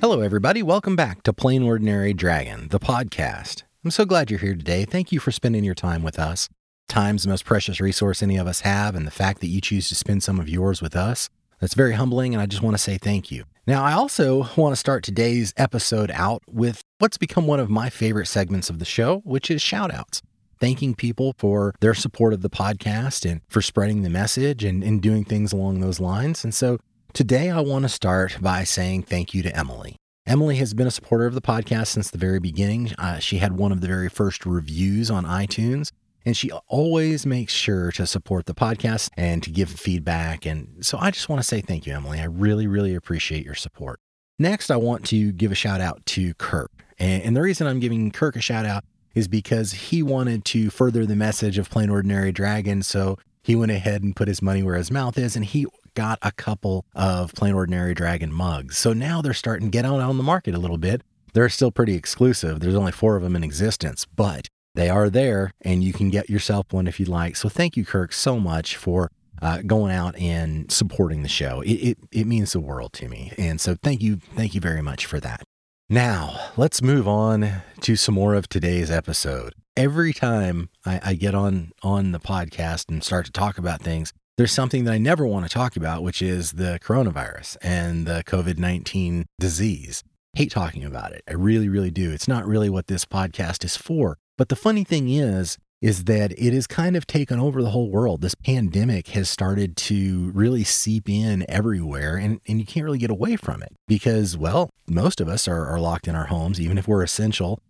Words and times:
Hello, 0.00 0.22
everybody. 0.22 0.62
Welcome 0.62 0.96
back 0.96 1.22
to 1.24 1.32
Plain 1.34 1.62
Ordinary 1.62 2.14
Dragon, 2.14 2.68
the 2.68 2.80
podcast. 2.80 3.64
I'm 3.84 3.90
so 3.90 4.06
glad 4.06 4.30
you're 4.30 4.40
here 4.40 4.54
today. 4.54 4.86
Thank 4.86 5.12
you 5.12 5.20
for 5.20 5.30
spending 5.30 5.62
your 5.62 5.74
time 5.74 6.02
with 6.02 6.18
us. 6.18 6.48
Time's 6.88 7.24
the 7.24 7.28
most 7.28 7.44
precious 7.44 7.82
resource 7.82 8.22
any 8.22 8.38
of 8.38 8.46
us 8.46 8.60
have, 8.60 8.94
and 8.94 9.06
the 9.06 9.10
fact 9.10 9.42
that 9.42 9.48
you 9.48 9.60
choose 9.60 9.90
to 9.90 9.94
spend 9.94 10.22
some 10.22 10.40
of 10.40 10.48
yours 10.48 10.80
with 10.80 10.96
us, 10.96 11.28
that's 11.60 11.74
very 11.74 11.92
humbling, 11.92 12.32
and 12.32 12.40
I 12.40 12.46
just 12.46 12.62
want 12.62 12.72
to 12.72 12.82
say 12.82 12.96
thank 12.96 13.30
you. 13.30 13.44
Now, 13.66 13.84
I 13.84 13.92
also 13.92 14.48
want 14.56 14.72
to 14.72 14.80
start 14.80 15.04
today's 15.04 15.52
episode 15.58 16.10
out 16.14 16.42
with 16.48 16.80
what's 16.98 17.18
become 17.18 17.46
one 17.46 17.60
of 17.60 17.68
my 17.68 17.90
favorite 17.90 18.26
segments 18.26 18.70
of 18.70 18.78
the 18.78 18.86
show, 18.86 19.18
which 19.26 19.50
is 19.50 19.60
shout 19.60 19.92
outs. 19.92 20.22
Thanking 20.60 20.94
people 20.94 21.34
for 21.36 21.74
their 21.80 21.94
support 21.94 22.32
of 22.32 22.40
the 22.40 22.48
podcast 22.48 23.30
and 23.30 23.42
for 23.50 23.60
spreading 23.60 24.00
the 24.00 24.08
message 24.08 24.64
and, 24.64 24.82
and 24.82 25.02
doing 25.02 25.26
things 25.26 25.52
along 25.52 25.80
those 25.80 26.00
lines. 26.00 26.42
And 26.42 26.54
so 26.54 26.78
today 27.12 27.50
I 27.50 27.60
want 27.60 27.82
to 27.84 27.88
start 27.88 28.38
by 28.40 28.64
saying 28.64 29.02
thank 29.02 29.34
you 29.34 29.42
to 29.42 29.56
Emily. 29.56 29.96
Emily 30.26 30.56
has 30.56 30.74
been 30.74 30.86
a 30.86 30.90
supporter 30.90 31.26
of 31.26 31.34
the 31.34 31.40
podcast 31.40 31.88
since 31.88 32.10
the 32.10 32.18
very 32.18 32.38
beginning. 32.38 32.92
Uh, 32.98 33.18
she 33.18 33.38
had 33.38 33.56
one 33.56 33.72
of 33.72 33.80
the 33.80 33.88
very 33.88 34.08
first 34.08 34.46
reviews 34.46 35.10
on 35.10 35.24
iTunes, 35.24 35.90
and 36.24 36.36
she 36.36 36.52
always 36.68 37.26
makes 37.26 37.52
sure 37.52 37.90
to 37.92 38.06
support 38.06 38.46
the 38.46 38.54
podcast 38.54 39.10
and 39.16 39.42
to 39.42 39.50
give 39.50 39.68
feedback. 39.68 40.46
And 40.46 40.84
so 40.84 40.98
I 40.98 41.10
just 41.10 41.28
want 41.28 41.40
to 41.40 41.46
say 41.46 41.60
thank 41.60 41.86
you, 41.86 41.94
Emily. 41.94 42.20
I 42.20 42.24
really, 42.24 42.66
really 42.66 42.94
appreciate 42.94 43.44
your 43.44 43.54
support. 43.54 43.98
Next, 44.38 44.70
I 44.70 44.76
want 44.76 45.04
to 45.06 45.32
give 45.32 45.50
a 45.52 45.56
shout 45.56 45.80
out 45.80 46.04
to 46.06 46.34
Kirk. 46.34 46.70
And, 46.98 47.22
and 47.22 47.36
the 47.36 47.42
reason 47.42 47.66
I'm 47.66 47.80
giving 47.80 48.10
Kirk 48.10 48.36
a 48.36 48.40
shout 48.40 48.66
out 48.66 48.84
is 49.14 49.26
because 49.26 49.72
he 49.72 50.02
wanted 50.02 50.44
to 50.46 50.70
further 50.70 51.04
the 51.04 51.16
message 51.16 51.58
of 51.58 51.68
Plain 51.70 51.90
Ordinary 51.90 52.30
Dragon. 52.30 52.82
So 52.82 53.18
he 53.42 53.56
went 53.56 53.72
ahead 53.72 54.02
and 54.02 54.14
put 54.14 54.28
his 54.28 54.42
money 54.42 54.62
where 54.62 54.76
his 54.76 54.90
mouth 54.90 55.18
is 55.18 55.34
and 55.34 55.44
he 55.44 55.66
got 55.94 56.18
a 56.22 56.32
couple 56.32 56.84
of 56.94 57.34
Plain 57.34 57.54
Ordinary 57.54 57.94
Dragon 57.94 58.32
mugs. 58.32 58.78
So 58.78 58.92
now 58.92 59.22
they're 59.22 59.34
starting 59.34 59.68
to 59.68 59.70
get 59.70 59.84
out 59.84 60.00
on 60.00 60.16
the 60.16 60.22
market 60.22 60.54
a 60.54 60.58
little 60.58 60.78
bit. 60.78 61.02
They're 61.32 61.48
still 61.48 61.70
pretty 61.70 61.94
exclusive. 61.94 62.60
There's 62.60 62.74
only 62.74 62.92
four 62.92 63.16
of 63.16 63.22
them 63.22 63.36
in 63.36 63.44
existence, 63.44 64.04
but 64.04 64.48
they 64.74 64.88
are 64.88 65.10
there 65.10 65.52
and 65.60 65.82
you 65.82 65.92
can 65.92 66.10
get 66.10 66.30
yourself 66.30 66.72
one 66.72 66.86
if 66.86 66.98
you'd 66.98 67.08
like. 67.08 67.36
So 67.36 67.48
thank 67.48 67.76
you, 67.76 67.84
Kirk, 67.84 68.12
so 68.12 68.38
much 68.38 68.76
for 68.76 69.10
uh, 69.42 69.62
going 69.66 69.92
out 69.92 70.16
and 70.16 70.70
supporting 70.70 71.22
the 71.22 71.28
show. 71.28 71.60
It, 71.62 71.72
it, 71.72 71.98
it 72.12 72.26
means 72.26 72.52
the 72.52 72.60
world 72.60 72.92
to 72.94 73.08
me. 73.08 73.32
And 73.38 73.60
so 73.60 73.74
thank 73.82 74.02
you. 74.02 74.16
Thank 74.36 74.54
you 74.54 74.60
very 74.60 74.82
much 74.82 75.06
for 75.06 75.20
that. 75.20 75.42
Now, 75.88 76.52
let's 76.56 76.82
move 76.82 77.08
on 77.08 77.62
to 77.80 77.96
some 77.96 78.14
more 78.14 78.34
of 78.34 78.48
today's 78.48 78.90
episode. 78.90 79.54
Every 79.76 80.12
time 80.12 80.68
I, 80.86 81.00
I, 81.02 81.14
get 81.14 81.34
on 81.34 81.72
on 81.82 82.12
the 82.12 82.20
podcast 82.20 82.88
and 82.88 83.02
start 83.02 83.26
to 83.26 83.32
talk 83.32 83.58
about 83.58 83.80
things, 83.80 84.12
there's 84.40 84.52
something 84.52 84.84
that 84.84 84.94
I 84.94 84.96
never 84.96 85.26
want 85.26 85.44
to 85.44 85.52
talk 85.52 85.76
about, 85.76 86.02
which 86.02 86.22
is 86.22 86.52
the 86.52 86.78
coronavirus 86.82 87.58
and 87.60 88.06
the 88.06 88.24
COVID 88.24 88.56
19 88.56 89.26
disease. 89.38 90.02
Hate 90.34 90.50
talking 90.50 90.82
about 90.82 91.12
it. 91.12 91.22
I 91.28 91.34
really, 91.34 91.68
really 91.68 91.90
do. 91.90 92.10
It's 92.10 92.26
not 92.26 92.46
really 92.46 92.70
what 92.70 92.86
this 92.86 93.04
podcast 93.04 93.66
is 93.66 93.76
for. 93.76 94.16
But 94.38 94.48
the 94.48 94.56
funny 94.56 94.82
thing 94.82 95.10
is, 95.10 95.58
is 95.82 96.04
that 96.04 96.32
it 96.38 96.54
has 96.54 96.66
kind 96.66 96.96
of 96.96 97.06
taken 97.06 97.38
over 97.38 97.60
the 97.60 97.68
whole 97.68 97.90
world. 97.90 98.22
This 98.22 98.34
pandemic 98.34 99.08
has 99.08 99.28
started 99.28 99.76
to 99.76 100.30
really 100.30 100.64
seep 100.64 101.06
in 101.06 101.44
everywhere, 101.46 102.16
and, 102.16 102.40
and 102.48 102.60
you 102.60 102.64
can't 102.64 102.84
really 102.84 102.96
get 102.96 103.10
away 103.10 103.36
from 103.36 103.62
it 103.62 103.76
because, 103.88 104.38
well, 104.38 104.70
most 104.88 105.20
of 105.20 105.28
us 105.28 105.48
are, 105.48 105.66
are 105.66 105.80
locked 105.80 106.08
in 106.08 106.14
our 106.14 106.26
homes, 106.26 106.58
even 106.58 106.78
if 106.78 106.88
we're 106.88 107.02
essential. 107.02 107.60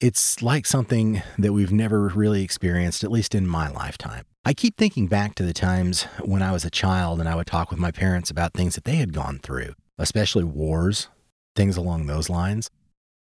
It's 0.00 0.40
like 0.40 0.64
something 0.64 1.22
that 1.38 1.52
we've 1.52 1.70
never 1.70 2.08
really 2.08 2.42
experienced, 2.42 3.04
at 3.04 3.12
least 3.12 3.34
in 3.34 3.46
my 3.46 3.68
lifetime. 3.68 4.24
I 4.46 4.54
keep 4.54 4.78
thinking 4.78 5.08
back 5.08 5.34
to 5.34 5.42
the 5.42 5.52
times 5.52 6.04
when 6.24 6.40
I 6.40 6.52
was 6.52 6.64
a 6.64 6.70
child 6.70 7.20
and 7.20 7.28
I 7.28 7.34
would 7.34 7.46
talk 7.46 7.70
with 7.70 7.78
my 7.78 7.90
parents 7.90 8.30
about 8.30 8.54
things 8.54 8.76
that 8.76 8.84
they 8.84 8.96
had 8.96 9.12
gone 9.12 9.40
through, 9.42 9.74
especially 9.98 10.42
wars, 10.42 11.08
things 11.54 11.76
along 11.76 12.06
those 12.06 12.30
lines, 12.30 12.70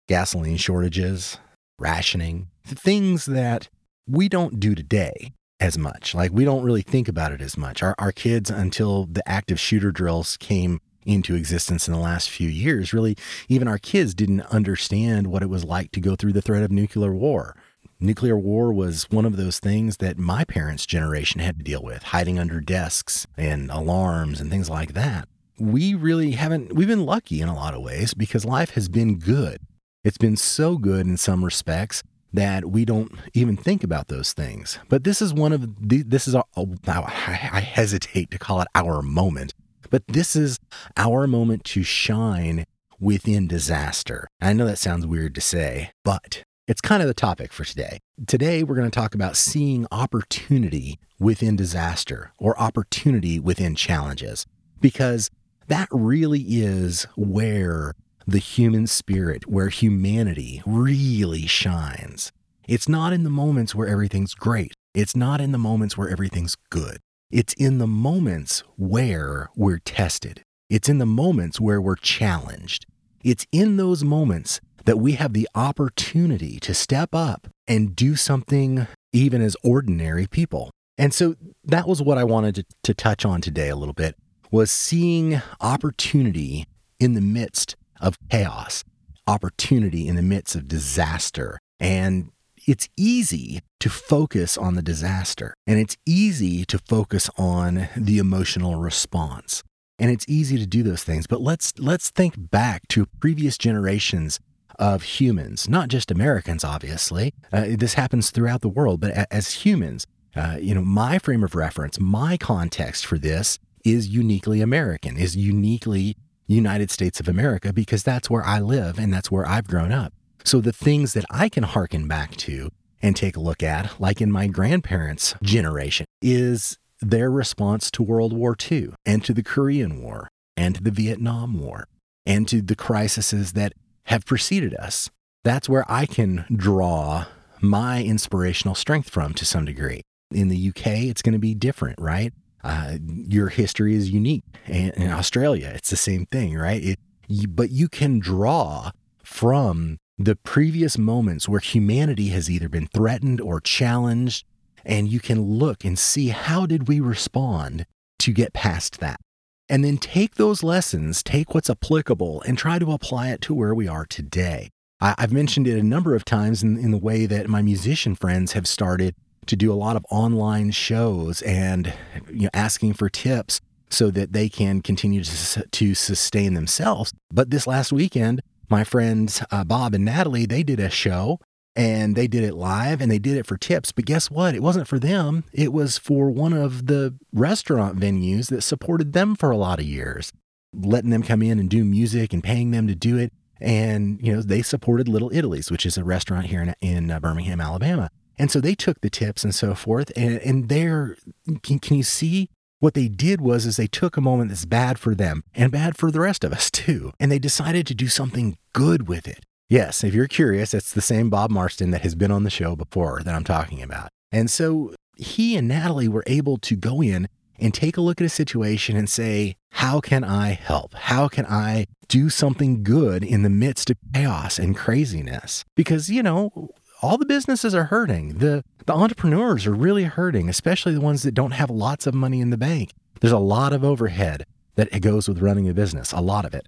gasoline 0.09 0.57
shortages, 0.57 1.37
rationing, 1.79 2.49
things 2.65 3.25
that 3.25 3.69
we 4.05 4.27
don't 4.27 4.59
do 4.59 4.75
today 4.75 5.31
as 5.61 5.77
much. 5.77 6.13
Like 6.13 6.33
we 6.33 6.43
don't 6.43 6.65
really 6.65 6.81
think 6.81 7.07
about 7.07 7.31
it 7.31 7.39
as 7.39 7.55
much. 7.55 7.81
Our, 7.83 7.95
our 7.97 8.11
kids, 8.11 8.49
until 8.49 9.05
the 9.05 9.25
active 9.25 9.61
shooter 9.61 9.93
drills 9.93 10.35
came 10.35 10.81
into 11.05 11.35
existence 11.35 11.87
in 11.87 11.93
the 11.93 11.99
last 11.99 12.29
few 12.29 12.49
years, 12.49 12.93
really, 12.93 13.15
even 13.47 13.67
our 13.67 13.77
kids 13.77 14.13
didn't 14.13 14.41
understand 14.41 15.27
what 15.27 15.43
it 15.43 15.49
was 15.49 15.63
like 15.63 15.91
to 15.91 15.99
go 15.99 16.15
through 16.15 16.33
the 16.33 16.41
threat 16.41 16.63
of 16.63 16.71
nuclear 16.71 17.13
war. 17.13 17.55
Nuclear 17.99 18.37
war 18.37 18.73
was 18.73 19.09
one 19.09 19.25
of 19.25 19.37
those 19.37 19.59
things 19.59 19.97
that 19.97 20.17
my 20.17 20.43
parents' 20.43 20.85
generation 20.85 21.39
had 21.39 21.57
to 21.57 21.63
deal 21.63 21.81
with, 21.81 22.03
hiding 22.03 22.37
under 22.37 22.59
desks 22.59 23.25
and 23.37 23.71
alarms 23.71 24.41
and 24.41 24.51
things 24.51 24.69
like 24.69 24.93
that. 24.93 25.27
We 25.57 25.95
really 25.95 26.31
haven't, 26.31 26.73
we've 26.73 26.87
been 26.87 27.05
lucky 27.05 27.39
in 27.39 27.47
a 27.47 27.55
lot 27.55 27.73
of 27.73 27.81
ways 27.81 28.13
because 28.13 28.43
life 28.43 28.71
has 28.71 28.89
been 28.89 29.17
good. 29.17 29.59
It's 30.03 30.17
been 30.17 30.35
so 30.35 30.77
good 30.77 31.07
in 31.07 31.15
some 31.15 31.45
respects 31.45 32.03
that 32.33 32.65
we 32.65 32.83
don't 32.83 33.11
even 33.33 33.55
think 33.55 33.81
about 33.81 34.09
those 34.09 34.33
things. 34.33 34.77
But 34.89 35.05
this 35.05 35.21
is 35.21 35.33
one 35.33 35.53
of 35.53 35.61
the, 35.87 36.03
this 36.03 36.27
is 36.27 36.35
a, 36.35 36.43
oh, 36.57 36.75
I 36.85 36.91
hesitate 36.91 38.29
to 38.31 38.37
call 38.37 38.59
it 38.59 38.67
our 38.75 39.01
moment, 39.01 39.53
but 39.95 40.05
this 40.07 40.35
is 40.35 40.59
our 40.97 41.25
moment 41.25 41.63
to 41.63 41.81
shine 41.81 42.65
within 42.99 43.47
disaster. 43.47 44.27
I 44.41 44.51
know 44.51 44.65
that 44.65 44.77
sounds 44.77 45.05
weird 45.05 45.33
to 45.35 45.39
say, 45.39 45.91
but 46.03 46.43
it's 46.67 46.81
kind 46.81 47.01
of 47.01 47.07
the 47.07 47.13
topic 47.13 47.53
for 47.53 47.63
today. 47.63 47.99
Today, 48.27 48.61
we're 48.61 48.75
going 48.75 48.91
to 48.91 48.99
talk 48.99 49.15
about 49.15 49.37
seeing 49.37 49.87
opportunity 49.93 50.99
within 51.17 51.55
disaster 51.55 52.33
or 52.37 52.59
opportunity 52.59 53.39
within 53.39 53.73
challenges, 53.73 54.45
because 54.81 55.29
that 55.69 55.87
really 55.91 56.41
is 56.41 57.07
where 57.15 57.93
the 58.27 58.39
human 58.39 58.87
spirit, 58.87 59.47
where 59.47 59.69
humanity 59.69 60.61
really 60.65 61.47
shines. 61.47 62.33
It's 62.67 62.89
not 62.89 63.13
in 63.13 63.23
the 63.23 63.29
moments 63.29 63.73
where 63.73 63.87
everything's 63.87 64.33
great. 64.33 64.73
It's 64.93 65.15
not 65.15 65.39
in 65.39 65.53
the 65.53 65.57
moments 65.57 65.97
where 65.97 66.09
everything's 66.09 66.57
good. 66.69 66.97
It's 67.31 67.53
in 67.53 67.79
the 67.79 67.87
moments 67.87 68.63
where 68.77 69.49
we're 69.55 69.79
tested. 69.79 70.43
It's 70.69 70.89
in 70.89 70.99
the 70.99 71.05
moments 71.05 71.59
where 71.59 71.81
we're 71.81 71.95
challenged. 71.95 72.85
It's 73.23 73.45
in 73.51 73.77
those 73.77 74.03
moments 74.03 74.61
that 74.85 74.97
we 74.97 75.13
have 75.13 75.33
the 75.33 75.49
opportunity 75.55 76.59
to 76.59 76.73
step 76.73 77.09
up 77.13 77.47
and 77.67 77.95
do 77.95 78.15
something 78.15 78.87
even 79.11 79.41
as 79.41 79.57
ordinary 79.63 80.27
people. 80.27 80.69
And 80.97 81.13
so 81.13 81.35
that 81.63 81.87
was 81.87 82.01
what 82.01 82.17
I 82.17 82.23
wanted 82.23 82.55
to, 82.55 82.65
to 82.83 82.93
touch 82.93 83.25
on 83.25 83.41
today 83.41 83.69
a 83.69 83.75
little 83.75 83.93
bit 83.93 84.15
was 84.51 84.71
seeing 84.71 85.41
opportunity 85.59 86.65
in 86.99 87.13
the 87.13 87.21
midst 87.21 87.75
of 87.99 88.17
chaos, 88.29 88.83
opportunity 89.27 90.07
in 90.07 90.15
the 90.15 90.21
midst 90.21 90.55
of 90.55 90.67
disaster. 90.67 91.59
And 91.79 92.31
it's 92.67 92.89
easy 92.97 93.61
to 93.79 93.89
focus 93.89 94.57
on 94.57 94.75
the 94.75 94.81
disaster 94.81 95.53
and 95.67 95.79
it's 95.79 95.97
easy 96.05 96.65
to 96.65 96.79
focus 96.79 97.29
on 97.37 97.87
the 97.95 98.17
emotional 98.17 98.75
response. 98.75 99.63
And 99.99 100.11
it's 100.11 100.25
easy 100.27 100.57
to 100.57 100.65
do 100.65 100.83
those 100.83 101.03
things, 101.03 101.25
but 101.25 101.39
let's 101.39 101.71
let's 101.79 102.09
think 102.09 102.33
back 102.37 102.87
to 102.89 103.05
previous 103.21 103.57
generations 103.57 104.39
of 104.77 105.03
humans, 105.03 105.69
not 105.69 105.87
just 105.87 106.11
Americans, 106.11 106.65
obviously. 106.65 107.33
Uh, 107.53 107.67
this 107.77 107.93
happens 107.93 108.29
throughout 108.29 108.59
the 108.59 108.67
world, 108.67 108.99
but 108.99 109.11
a- 109.11 109.33
as 109.33 109.65
humans, 109.65 110.05
uh, 110.35 110.57
you 110.59 110.75
know, 110.75 110.81
my 110.81 111.17
frame 111.17 111.45
of 111.45 111.55
reference, 111.55 111.97
my 111.97 112.35
context 112.35 113.05
for 113.05 113.17
this 113.17 113.57
is 113.85 114.09
uniquely 114.09 114.59
American, 114.59 115.15
is 115.15 115.37
uniquely 115.37 116.17
United 116.47 116.91
States 116.91 117.21
of 117.21 117.29
America 117.29 117.71
because 117.71 118.03
that's 118.03 118.29
where 118.29 118.43
I 118.43 118.59
live 118.59 118.99
and 118.99 119.13
that's 119.13 119.31
where 119.31 119.47
I've 119.47 119.67
grown 119.67 119.93
up. 119.93 120.13
So 120.45 120.61
the 120.61 120.71
things 120.71 121.13
that 121.13 121.25
I 121.31 121.49
can 121.49 121.63
hearken 121.63 122.07
back 122.07 122.35
to 122.37 122.69
and 123.01 123.15
take 123.15 123.35
a 123.35 123.39
look 123.39 123.63
at, 123.63 123.99
like 123.99 124.21
in 124.21 124.31
my 124.31 124.45
grandparents' 124.45 125.33
generation, 125.41 126.05
is 126.21 126.77
their 127.01 127.31
response 127.31 127.89
to 127.91 128.03
World 128.03 128.31
War 128.31 128.55
II 128.71 128.89
and 129.07 129.23
to 129.25 129.33
the 129.33 129.41
Korean 129.41 130.03
War 130.03 130.29
and 130.55 130.75
to 130.75 130.83
the 130.83 130.91
Vietnam 130.91 131.59
War 131.59 131.87
and 132.27 132.47
to 132.47 132.61
the 132.61 132.75
crises 132.75 133.53
that 133.53 133.73
have 134.05 134.25
preceded 134.25 134.75
us. 134.75 135.09
That's 135.43 135.67
where 135.67 135.85
I 135.89 136.05
can 136.05 136.45
draw 136.55 137.25
my 137.59 138.03
inspirational 138.03 138.75
strength 138.75 139.09
from 139.09 139.33
to 139.33 139.45
some 139.45 139.65
degree. 139.65 140.01
In 140.31 140.49
the 140.49 140.69
UK, 140.69 140.87
it's 141.09 141.23
going 141.23 141.33
to 141.33 141.39
be 141.39 141.55
different, 141.55 141.99
right? 141.99 142.33
Uh, 142.63 142.97
your 143.01 143.49
history 143.49 143.95
is 143.95 144.11
unique. 144.11 144.43
And 144.67 144.91
in 144.93 145.09
Australia, 145.09 145.71
it's 145.73 145.89
the 145.89 145.95
same 145.95 146.27
thing, 146.27 146.55
right? 146.55 146.83
It, 146.83 146.99
you, 147.27 147.47
but 147.47 147.71
you 147.71 147.87
can 147.87 148.19
draw 148.19 148.91
from 149.23 149.97
the 150.17 150.35
previous 150.35 150.97
moments 150.97 151.49
where 151.49 151.59
humanity 151.59 152.29
has 152.29 152.49
either 152.49 152.69
been 152.69 152.87
threatened 152.87 153.41
or 153.41 153.59
challenged, 153.59 154.45
and 154.85 155.07
you 155.07 155.19
can 155.19 155.41
look 155.41 155.83
and 155.83 155.99
see 155.99 156.29
how 156.29 156.65
did 156.65 156.87
we 156.87 156.99
respond 156.99 157.85
to 158.19 158.31
get 158.31 158.53
past 158.53 158.99
that. 158.99 159.19
And 159.67 159.83
then 159.83 159.97
take 159.97 160.35
those 160.35 160.63
lessons, 160.63 161.23
take 161.23 161.53
what's 161.53 161.69
applicable, 161.69 162.43
and 162.43 162.57
try 162.57 162.79
to 162.79 162.91
apply 162.91 163.29
it 163.29 163.41
to 163.41 163.53
where 163.53 163.73
we 163.73 163.87
are 163.87 164.05
today. 164.05 164.69
I, 165.01 165.15
have 165.17 165.33
mentioned 165.33 165.67
it 165.67 165.77
a 165.77 165.83
number 165.83 166.15
of 166.15 166.23
times 166.23 166.63
in, 166.63 166.77
in 166.77 166.91
the 166.91 166.97
way 166.97 167.25
that 167.25 167.49
my 167.49 167.61
musician 167.61 168.15
friends 168.15 168.53
have 168.53 168.67
started 168.67 169.15
to 169.47 169.55
do 169.55 169.71
a 169.71 169.75
lot 169.75 169.95
of 169.95 170.05
online 170.09 170.71
shows 170.71 171.41
and 171.41 171.93
you 172.29 172.43
know, 172.43 172.49
asking 172.53 172.93
for 172.93 173.09
tips 173.09 173.59
so 173.89 174.09
that 174.11 174.33
they 174.33 174.49
can 174.49 174.81
continue 174.81 175.23
to, 175.23 175.67
to 175.71 175.93
sustain 175.93 176.53
themselves. 176.53 177.13
But 177.31 177.49
this 177.49 177.67
last 177.67 177.91
weekend, 177.91 178.41
my 178.69 178.83
friends 178.83 179.43
uh, 179.51 179.63
Bob 179.63 179.93
and 179.93 180.05
Natalie, 180.05 180.45
they 180.45 180.63
did 180.63 180.79
a 180.79 180.89
show 180.89 181.39
and 181.75 182.15
they 182.15 182.27
did 182.27 182.43
it 182.43 182.55
live 182.55 183.01
and 183.01 183.11
they 183.11 183.19
did 183.19 183.37
it 183.37 183.45
for 183.45 183.57
tips. 183.57 183.91
But 183.91 184.05
guess 184.05 184.31
what? 184.31 184.55
It 184.55 184.63
wasn't 184.63 184.87
for 184.87 184.99
them. 184.99 185.43
It 185.51 185.73
was 185.73 185.97
for 185.97 186.29
one 186.29 186.53
of 186.53 186.87
the 186.87 187.15
restaurant 187.33 187.99
venues 187.99 188.49
that 188.49 188.61
supported 188.61 189.13
them 189.13 189.35
for 189.35 189.51
a 189.51 189.57
lot 189.57 189.79
of 189.79 189.85
years, 189.85 190.31
letting 190.73 191.09
them 191.09 191.23
come 191.23 191.41
in 191.41 191.59
and 191.59 191.69
do 191.69 191.83
music 191.83 192.33
and 192.33 192.43
paying 192.43 192.71
them 192.71 192.87
to 192.87 192.95
do 192.95 193.17
it. 193.17 193.33
And, 193.59 194.19
you 194.21 194.33
know, 194.33 194.41
they 194.41 194.61
supported 194.61 195.07
Little 195.07 195.31
Italy's, 195.33 195.71
which 195.71 195.85
is 195.85 195.97
a 195.97 196.03
restaurant 196.03 196.47
here 196.47 196.61
in, 196.61 196.75
in 196.81 197.11
uh, 197.11 197.19
Birmingham, 197.19 197.61
Alabama. 197.61 198.09
And 198.37 198.51
so 198.51 198.59
they 198.59 198.75
took 198.75 198.99
the 198.99 199.09
tips 199.09 199.43
and 199.43 199.55
so 199.55 199.75
forth. 199.75 200.11
And, 200.15 200.39
and 200.39 200.69
there, 200.69 201.15
can, 201.63 201.79
can 201.79 201.97
you 201.97 202.03
see 202.03 202.49
what 202.85 202.93
they 202.93 203.07
did 203.07 203.41
was 203.41 203.65
is 203.65 203.77
they 203.77 203.87
took 203.87 204.15
a 204.15 204.21
moment 204.21 204.49
that's 204.49 204.65
bad 204.65 204.99
for 204.99 205.15
them 205.15 205.43
and 205.55 205.71
bad 205.71 205.97
for 205.97 206.11
the 206.11 206.19
rest 206.19 206.43
of 206.43 206.53
us 206.53 206.69
too. 206.83 207.11
And 207.19 207.31
they 207.31 207.39
decided 207.39 207.87
to 207.87 207.95
do 207.95 208.07
something 208.07 208.57
good 208.73 209.07
with 209.07 209.27
it. 209.27 209.43
Yes 209.67 210.03
if 210.03 210.13
you're 210.13 210.27
curious 210.27 210.75
it's 210.75 210.93
the 210.93 211.01
same 211.01 211.31
bob 211.31 211.49
marston 211.49 211.89
that 211.89 212.03
has 212.03 212.13
been 212.13 212.29
on 212.29 212.43
the 212.43 212.51
show 212.51 212.75
before 212.75 213.23
that 213.23 213.33
i'm 213.33 213.43
talking 213.43 213.81
about. 213.81 214.09
And 214.31 214.51
so 214.51 214.93
he 215.17 215.57
and 215.57 215.67
natalie 215.67 216.07
were 216.07 216.23
able 216.27 216.57
to 216.57 216.75
go 216.75 217.01
in 217.01 217.27
and 217.57 217.73
take 217.73 217.97
a 217.97 218.01
look 218.01 218.21
at 218.21 218.25
a 218.27 218.29
situation 218.29 218.95
and 218.95 219.09
say 219.09 219.55
how 219.71 219.99
can 219.99 220.23
i 220.23 220.49
help? 220.51 220.93
How 220.93 221.27
can 221.27 221.47
i 221.47 221.87
do 222.07 222.29
something 222.29 222.83
good 222.83 223.23
in 223.23 223.41
the 223.41 223.49
midst 223.49 223.89
of 223.89 223.97
chaos 224.13 224.59
and 224.59 224.77
craziness? 224.77 225.65
Because 225.75 226.11
you 226.11 226.21
know 226.21 226.69
all 227.05 227.19
the 227.19 227.25
businesses 227.25 227.75
are 227.75 227.85
hurting. 227.85 228.39
The 228.39 228.63
the 228.87 228.93
entrepreneurs 228.93 229.67
are 229.67 229.73
really 229.73 230.05
hurting, 230.05 230.49
especially 230.49 230.93
the 230.93 231.01
ones 231.01 231.21
that 231.21 231.33
don't 231.33 231.51
have 231.51 231.69
lots 231.69 232.07
of 232.07 232.15
money 232.15 232.41
in 232.41 232.49
the 232.49 232.57
bank. 232.57 232.93
There's 233.21 233.31
a 233.31 233.37
lot 233.37 233.73
of 233.73 233.83
overhead 233.83 234.45
that 234.75 234.89
goes 235.01 235.27
with 235.27 235.39
running 235.39 235.69
a 235.69 235.73
business, 235.73 236.11
a 236.11 236.19
lot 236.19 236.45
of 236.45 236.53
it. 236.53 236.67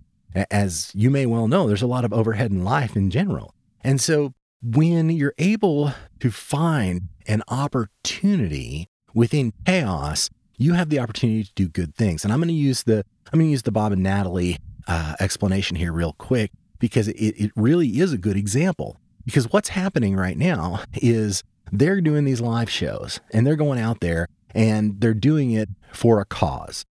As 0.52 0.92
you 0.94 1.10
may 1.10 1.26
well 1.26 1.48
know, 1.48 1.68
there's 1.68 1.82
a 1.82 1.88
lot 1.88 2.06
of 2.06 2.14
overhead 2.14 2.52
in 2.52 2.64
life 2.64 2.96
in 2.96 3.10
general. 3.10 3.54
And 3.84 4.00
so 4.00 4.34
when 4.62 5.10
you're 5.10 5.34
able 5.40 5.94
to 6.20 6.32
find 6.32 7.10
an 7.28 7.42
opportunity 7.48 8.90
within 9.14 9.54
chaos, 9.66 10.30
you 10.58 10.74
have 10.74 10.90
the 10.90 11.00
opportunity 11.00 11.46
to 11.46 11.54
do 11.56 11.68
good 11.68 11.96
things. 11.96 12.24
And 12.24 12.32
I'm 12.32 12.40
going 12.40 12.50
to 12.50 12.54
use 12.54 12.84
the 12.84 13.04
I'm 13.32 13.40
going 13.40 13.48
to 13.48 13.52
use 13.52 13.64
the 13.64 13.72
Bob 13.72 13.92
and 13.92 14.04
Natalie 14.04 14.58
uh, 14.88 15.16
explanation 15.20 15.78
here 15.78 15.92
real 15.92 16.14
quick 16.14 16.52
because 16.80 17.08
it, 17.08 17.14
it 17.16 17.52
really 17.56 18.00
is 18.00 18.14
a 18.14 18.18
good 18.18 18.38
example. 18.38 18.98
Because 19.28 19.52
what's 19.52 19.70
happening 19.70 20.16
right 20.16 20.38
now 20.38 20.84
is 20.94 21.44
they're 21.70 22.00
doing 22.00 22.24
these 22.24 22.40
live 22.40 22.70
shows 22.70 23.20
and 23.32 23.46
they're 23.46 23.58
going 23.58 23.78
out 23.78 24.00
there 24.00 24.30
and 24.56 25.02
they're 25.02 25.14
doing 25.14 25.52
it 25.52 25.68
for 25.92 26.22
a 26.22 26.26
cause. 26.26 26.86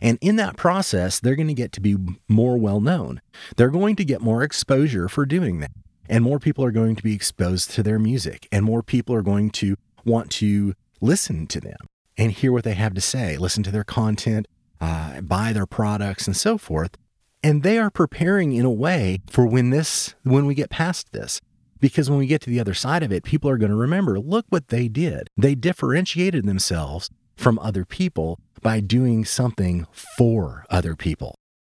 And 0.00 0.16
in 0.22 0.36
that 0.36 0.56
process, 0.56 1.20
they're 1.20 1.36
going 1.36 1.48
to 1.48 1.54
get 1.54 1.72
to 1.72 1.82
be 1.82 1.96
more 2.28 2.56
well 2.56 2.80
known. 2.80 3.20
They're 3.56 3.68
going 3.68 3.94
to 3.96 4.06
get 4.06 4.22
more 4.22 4.42
exposure 4.42 5.06
for 5.06 5.26
doing 5.26 5.60
that. 5.60 5.70
And 6.08 6.24
more 6.24 6.38
people 6.38 6.64
are 6.64 6.70
going 6.70 6.96
to 6.96 7.02
be 7.02 7.14
exposed 7.14 7.72
to 7.72 7.82
their 7.82 7.98
music, 7.98 8.46
and 8.52 8.64
more 8.64 8.82
people 8.82 9.14
are 9.14 9.22
going 9.22 9.50
to 9.50 9.76
want 10.04 10.30
to 10.32 10.74
listen 11.00 11.46
to 11.48 11.60
them 11.60 11.76
and 12.16 12.32
hear 12.32 12.52
what 12.52 12.64
they 12.64 12.74
have 12.74 12.94
to 12.94 13.00
say, 13.00 13.36
listen 13.36 13.62
to 13.64 13.70
their 13.70 13.84
content, 13.84 14.46
uh, 14.80 15.20
buy 15.20 15.52
their 15.52 15.66
products, 15.66 16.26
and 16.26 16.36
so 16.36 16.56
forth. 16.56 16.96
And 17.42 17.62
they 17.62 17.78
are 17.78 17.90
preparing 17.90 18.52
in 18.52 18.64
a 18.64 18.70
way 18.70 19.18
for 19.28 19.46
when 19.46 19.70
this, 19.70 20.14
when 20.22 20.46
we 20.46 20.54
get 20.54 20.70
past 20.70 21.12
this. 21.12 21.40
Because 21.80 22.08
when 22.08 22.18
we 22.18 22.26
get 22.26 22.40
to 22.42 22.50
the 22.50 22.60
other 22.60 22.74
side 22.74 23.02
of 23.02 23.12
it, 23.12 23.24
people 23.24 23.50
are 23.50 23.58
going 23.58 23.70
to 23.70 23.76
remember 23.76 24.18
look 24.18 24.46
what 24.48 24.68
they 24.68 24.88
did. 24.88 25.28
They 25.36 25.54
differentiated 25.54 26.46
themselves 26.46 27.10
from 27.36 27.58
other 27.58 27.84
people 27.84 28.38
by 28.62 28.80
doing 28.80 29.24
something 29.24 29.86
for 29.92 30.64
other 30.70 30.96
people. 30.96 31.34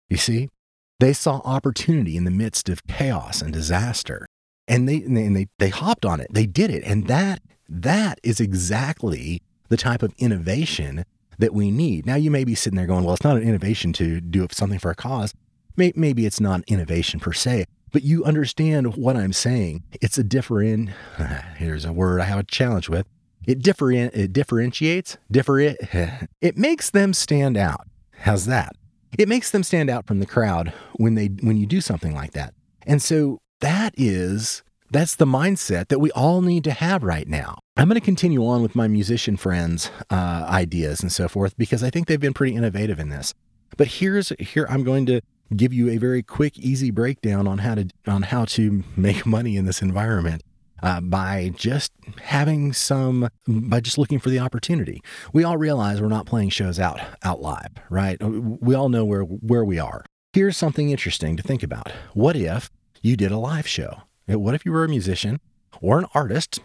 You 0.09 0.17
see, 0.17 0.49
they 0.99 1.13
saw 1.13 1.41
opportunity 1.45 2.17
in 2.17 2.25
the 2.25 2.31
midst 2.31 2.69
of 2.69 2.85
chaos 2.87 3.41
and 3.41 3.53
disaster. 3.53 4.25
And 4.67 4.87
they, 4.87 4.97
and 4.97 5.35
they, 5.35 5.47
they 5.57 5.69
hopped 5.69 6.05
on 6.05 6.19
it. 6.19 6.27
They 6.31 6.45
did 6.45 6.69
it. 6.69 6.83
And 6.83 7.07
that, 7.07 7.41
that 7.67 8.19
is 8.23 8.39
exactly 8.39 9.41
the 9.69 9.77
type 9.77 10.03
of 10.03 10.13
innovation 10.17 11.05
that 11.39 11.53
we 11.53 11.71
need. 11.71 12.05
Now, 12.05 12.15
you 12.15 12.29
may 12.29 12.43
be 12.43 12.55
sitting 12.55 12.77
there 12.77 12.85
going, 12.85 13.03
well, 13.03 13.15
it's 13.15 13.23
not 13.23 13.37
an 13.37 13.43
innovation 13.43 13.93
to 13.93 14.21
do 14.21 14.47
something 14.51 14.79
for 14.79 14.91
a 14.91 14.95
cause. 14.95 15.33
Maybe 15.75 16.25
it's 16.25 16.39
not 16.39 16.61
innovation 16.67 17.19
per 17.19 17.33
se, 17.33 17.65
but 17.91 18.03
you 18.03 18.23
understand 18.23 18.95
what 18.95 19.15
I'm 19.15 19.33
saying. 19.33 19.83
It's 20.01 20.17
a 20.17 20.23
different, 20.23 20.89
here's 21.57 21.85
a 21.85 21.93
word 21.93 22.21
I 22.21 22.25
have 22.25 22.39
a 22.39 22.43
challenge 22.43 22.89
with. 22.89 23.07
It, 23.45 23.59
different, 23.59 24.13
it 24.13 24.33
differentiates, 24.33 25.17
different, 25.29 25.77
it 26.41 26.57
makes 26.57 26.89
them 26.89 27.13
stand 27.13 27.57
out. 27.57 27.87
How's 28.19 28.45
that? 28.45 28.75
It 29.17 29.27
makes 29.27 29.51
them 29.51 29.63
stand 29.63 29.89
out 29.89 30.07
from 30.07 30.19
the 30.19 30.25
crowd 30.25 30.73
when 30.93 31.15
they 31.15 31.27
when 31.27 31.57
you 31.57 31.65
do 31.65 31.81
something 31.81 32.15
like 32.15 32.31
that. 32.31 32.53
And 32.87 33.01
so 33.01 33.39
that 33.59 33.93
is 33.97 34.63
that's 34.89 35.15
the 35.15 35.25
mindset 35.25 35.87
that 35.87 35.99
we 35.99 36.11
all 36.11 36.41
need 36.41 36.63
to 36.65 36.71
have 36.71 37.03
right 37.03 37.27
now. 37.27 37.57
I'm 37.77 37.87
going 37.87 37.99
to 37.99 38.05
continue 38.05 38.45
on 38.45 38.61
with 38.61 38.75
my 38.75 38.87
musician 38.87 39.37
friends' 39.37 39.89
uh, 40.09 40.45
ideas 40.49 41.01
and 41.01 41.11
so 41.11 41.27
forth 41.27 41.57
because 41.57 41.83
I 41.83 41.89
think 41.89 42.07
they've 42.07 42.19
been 42.19 42.33
pretty 42.33 42.55
innovative 42.55 42.99
in 42.99 43.09
this. 43.09 43.33
But 43.77 43.87
here's 43.87 44.29
here 44.39 44.65
I'm 44.69 44.83
going 44.83 45.05
to 45.07 45.21
give 45.55 45.73
you 45.73 45.89
a 45.89 45.97
very 45.97 46.23
quick, 46.23 46.57
easy 46.57 46.91
breakdown 46.91 47.47
on 47.47 47.59
how 47.59 47.75
to 47.75 47.89
on 48.07 48.23
how 48.23 48.45
to 48.45 48.83
make 48.95 49.25
money 49.25 49.57
in 49.57 49.65
this 49.65 49.81
environment. 49.81 50.43
Uh, 50.83 50.99
by 50.99 51.51
just 51.55 51.91
having 52.23 52.73
some, 52.73 53.29
by 53.47 53.79
just 53.79 53.99
looking 53.99 54.17
for 54.17 54.31
the 54.31 54.39
opportunity. 54.39 54.99
We 55.31 55.43
all 55.43 55.55
realize 55.55 56.01
we're 56.01 56.07
not 56.07 56.25
playing 56.25 56.49
shows 56.49 56.79
out 56.79 56.99
out 57.21 57.39
live, 57.39 57.69
right? 57.91 58.17
We 58.19 58.73
all 58.73 58.89
know 58.89 59.05
where 59.05 59.21
where 59.21 59.63
we 59.63 59.77
are. 59.77 60.03
Here's 60.33 60.57
something 60.57 60.89
interesting 60.89 61.37
to 61.37 61.43
think 61.43 61.61
about. 61.61 61.91
What 62.13 62.35
if 62.35 62.71
you 63.03 63.15
did 63.15 63.31
a 63.31 63.37
live 63.37 63.67
show? 63.67 64.01
What 64.25 64.55
if 64.55 64.65
you 64.65 64.71
were 64.71 64.83
a 64.83 64.89
musician 64.89 65.39
or 65.81 65.99
an 65.99 66.05
artist 66.15 66.61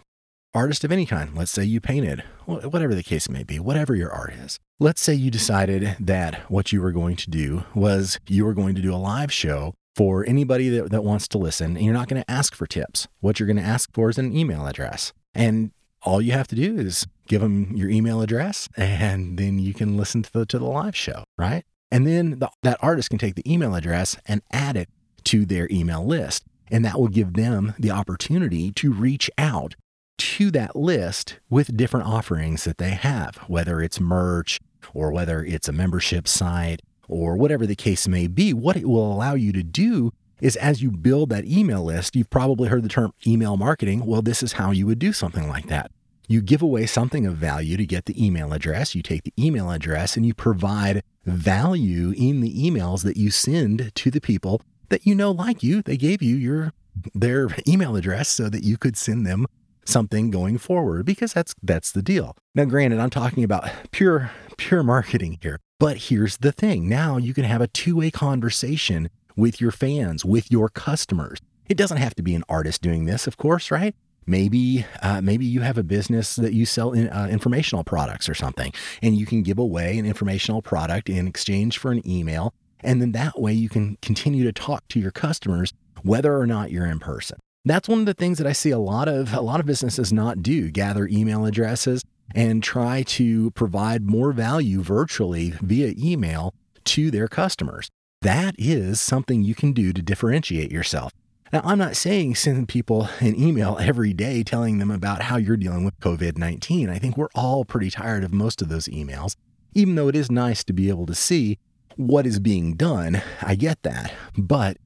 artist 0.57 0.83
of 0.83 0.91
any 0.91 1.05
kind. 1.05 1.35
Let's 1.35 1.51
say 1.51 1.63
you 1.63 1.79
painted, 1.79 2.23
whatever 2.45 2.95
the 2.95 3.03
case 3.03 3.29
may 3.29 3.43
be, 3.43 3.59
whatever 3.59 3.95
your 3.95 4.11
art 4.11 4.33
is. 4.33 4.59
Let's 4.79 5.01
say 5.01 5.13
you 5.13 5.29
decided 5.29 5.95
that 5.99 6.49
what 6.49 6.71
you 6.71 6.81
were 6.81 6.91
going 6.91 7.15
to 7.17 7.29
do 7.29 7.63
was 7.75 8.19
you 8.27 8.43
were 8.43 8.55
going 8.55 8.73
to 8.73 8.81
do 8.81 8.91
a 8.93 8.97
live 8.97 9.31
show 9.31 9.75
for 9.95 10.25
anybody 10.27 10.69
that, 10.69 10.89
that 10.89 11.03
wants 11.03 11.27
to 11.29 11.37
listen, 11.37 11.77
and 11.77 11.85
you're 11.85 11.93
not 11.93 12.07
going 12.07 12.21
to 12.21 12.31
ask 12.31 12.55
for 12.55 12.65
tips. 12.65 13.07
What 13.19 13.39
you're 13.39 13.45
going 13.45 13.57
to 13.57 13.63
ask 13.63 13.93
for 13.93 14.09
is 14.09 14.17
an 14.17 14.35
email 14.35 14.65
address. 14.65 15.13
And 15.35 15.71
all 16.01 16.21
you 16.21 16.31
have 16.31 16.47
to 16.47 16.55
do 16.55 16.77
is 16.79 17.05
give 17.27 17.41
them 17.41 17.75
your 17.75 17.89
email 17.89 18.21
address, 18.21 18.67
and 18.75 19.37
then 19.37 19.59
you 19.59 19.75
can 19.75 19.95
listen 19.95 20.23
to 20.23 20.33
the, 20.33 20.45
to 20.47 20.57
the 20.57 20.65
live 20.65 20.95
show, 20.95 21.23
right? 21.37 21.65
And 21.91 22.07
then 22.07 22.39
the, 22.39 22.49
that 22.63 22.79
artist 22.81 23.11
can 23.11 23.19
take 23.19 23.35
the 23.35 23.51
email 23.51 23.75
address 23.75 24.17
and 24.25 24.41
add 24.51 24.75
it 24.75 24.89
to 25.25 25.45
their 25.45 25.67
email 25.69 26.03
list. 26.03 26.45
And 26.69 26.83
that 26.83 26.99
will 26.99 27.07
give 27.07 27.33
them 27.33 27.75
the 27.77 27.91
opportunity 27.91 28.71
to 28.73 28.91
reach 28.91 29.29
out 29.37 29.75
to 30.17 30.51
that 30.51 30.75
list 30.75 31.39
with 31.49 31.77
different 31.77 32.07
offerings 32.07 32.63
that 32.63 32.77
they 32.77 32.91
have, 32.91 33.37
whether 33.47 33.81
it's 33.81 33.99
merch 33.99 34.59
or 34.93 35.11
whether 35.11 35.43
it's 35.43 35.67
a 35.67 35.73
membership 35.73 36.27
site 36.27 36.81
or 37.07 37.37
whatever 37.37 37.65
the 37.65 37.75
case 37.75 38.07
may 38.07 38.27
be. 38.27 38.53
What 38.53 38.77
it 38.77 38.87
will 38.87 39.11
allow 39.11 39.35
you 39.35 39.51
to 39.53 39.63
do 39.63 40.11
is 40.41 40.55
as 40.57 40.81
you 40.81 40.91
build 40.91 41.29
that 41.29 41.45
email 41.45 41.83
list, 41.83 42.15
you've 42.15 42.29
probably 42.29 42.69
heard 42.69 42.83
the 42.83 42.89
term 42.89 43.13
email 43.25 43.57
marketing. 43.57 44.05
Well, 44.05 44.21
this 44.21 44.43
is 44.43 44.53
how 44.53 44.71
you 44.71 44.85
would 44.85 44.99
do 44.99 45.13
something 45.13 45.47
like 45.47 45.67
that. 45.67 45.91
You 46.27 46.41
give 46.41 46.61
away 46.61 46.85
something 46.85 47.25
of 47.25 47.37
value 47.37 47.77
to 47.77 47.85
get 47.85 48.05
the 48.05 48.25
email 48.25 48.51
address. 48.51 48.93
You 48.93 49.01
take 49.01 49.23
the 49.23 49.33
email 49.39 49.71
address 49.71 50.17
and 50.17 50.25
you 50.25 50.33
provide 50.33 51.01
value 51.25 52.13
in 52.17 52.41
the 52.41 52.53
emails 52.53 53.03
that 53.03 53.17
you 53.17 53.31
send 53.31 53.91
to 53.95 54.11
the 54.11 54.19
people 54.19 54.61
that 54.89 55.05
you 55.05 55.15
know 55.15 55.31
like 55.31 55.63
you. 55.63 55.81
They 55.81 55.97
gave 55.97 56.21
you 56.21 56.35
your 56.35 56.73
their 57.13 57.47
email 57.67 57.95
address 57.95 58.27
so 58.27 58.49
that 58.49 58.63
you 58.63 58.77
could 58.77 58.97
send 58.97 59.25
them 59.25 59.45
something 59.87 60.29
going 60.31 60.57
forward 60.57 61.05
because 61.05 61.33
that's 61.33 61.55
that's 61.63 61.91
the 61.91 62.01
deal. 62.01 62.35
Now 62.53 62.65
granted, 62.65 62.99
I'm 62.99 63.09
talking 63.09 63.43
about 63.43 63.69
pure 63.91 64.31
pure 64.57 64.83
marketing 64.83 65.37
here. 65.41 65.59
But 65.79 65.97
here's 65.97 66.37
the 66.37 66.51
thing. 66.51 66.89
Now 66.89 67.17
you 67.17 67.33
can 67.33 67.43
have 67.43 67.61
a 67.61 67.67
two-way 67.67 68.09
conversation 68.09 69.09
with 69.35 69.61
your 69.61 69.71
fans, 69.71 70.25
with 70.25 70.51
your 70.51 70.69
customers. 70.69 71.39
It 71.69 71.77
doesn't 71.77 71.97
have 71.97 72.15
to 72.15 72.23
be 72.23 72.33
an 72.33 72.43
artist 72.49 72.81
doing 72.81 73.05
this, 73.05 73.27
of 73.27 73.37
course, 73.37 73.69
right? 73.69 73.93
Maybe, 74.25 74.85
uh, 75.01 75.21
maybe 75.21 75.45
you 75.45 75.61
have 75.61 75.77
a 75.77 75.83
business 75.83 76.35
that 76.35 76.53
you 76.53 76.65
sell 76.65 76.91
in, 76.91 77.07
uh, 77.09 77.27
informational 77.29 77.83
products 77.83 78.27
or 78.27 78.33
something, 78.33 78.73
and 79.01 79.15
you 79.15 79.25
can 79.25 79.43
give 79.43 79.59
away 79.59 79.97
an 79.97 80.05
informational 80.05 80.61
product 80.61 81.09
in 81.09 81.27
exchange 81.27 81.77
for 81.77 81.91
an 81.91 82.05
email, 82.09 82.53
and 82.81 83.01
then 83.01 83.11
that 83.13 83.39
way 83.39 83.53
you 83.53 83.69
can 83.69 83.97
continue 84.01 84.43
to 84.43 84.51
talk 84.51 84.87
to 84.89 84.99
your 84.99 85.11
customers 85.11 85.71
whether 86.03 86.37
or 86.37 86.45
not 86.45 86.71
you're 86.71 86.85
in 86.85 86.99
person. 86.99 87.37
That's 87.67 87.89
one 87.89 87.99
of 87.99 88.05
the 88.05 88.13
things 88.13 88.37
that 88.37 88.47
I 88.47 88.53
see 88.53 88.71
a 88.71 88.79
lot 88.79 89.09
of 89.09 89.33
a 89.33 89.41
lot 89.41 89.59
of 89.59 89.65
businesses 89.65 90.13
not 90.13 90.41
do, 90.41 90.71
gather 90.71 91.05
email 91.07 91.45
addresses 91.45 92.01
and 92.33 92.63
try 92.63 93.03
to 93.03 93.51
provide 93.51 94.07
more 94.07 94.31
value 94.31 94.81
virtually 94.81 95.53
via 95.61 95.93
email 95.97 96.53
to 96.85 97.11
their 97.11 97.27
customers. 97.27 97.89
That 98.21 98.55
is 98.57 99.01
something 99.01 99.43
you 99.43 99.53
can 99.53 99.73
do 99.73 99.91
to 99.91 100.01
differentiate 100.01 100.71
yourself. 100.71 101.11
Now, 101.51 101.61
I'm 101.63 101.77
not 101.77 101.95
saying 101.95 102.35
send 102.35 102.67
people 102.69 103.09
an 103.19 103.39
email 103.39 103.77
every 103.81 104.13
day 104.13 104.43
telling 104.43 104.77
them 104.77 104.91
about 104.91 105.23
how 105.23 105.37
you're 105.37 105.57
dealing 105.57 105.83
with 105.83 105.99
COVID 105.99 106.37
19. 106.37 106.89
I 106.89 106.99
think 106.99 107.17
we're 107.17 107.27
all 107.35 107.65
pretty 107.65 107.89
tired 107.89 108.23
of 108.23 108.33
most 108.33 108.61
of 108.61 108.69
those 108.69 108.87
emails, 108.87 109.35
even 109.73 109.95
though 109.95 110.07
it 110.07 110.15
is 110.15 110.31
nice 110.31 110.63
to 110.63 110.73
be 110.73 110.87
able 110.87 111.05
to 111.05 111.15
see 111.15 111.59
what 111.97 112.25
is 112.25 112.39
being 112.39 112.75
done. 112.75 113.21
I 113.41 113.55
get 113.55 113.83
that. 113.83 114.13
But, 114.37 114.77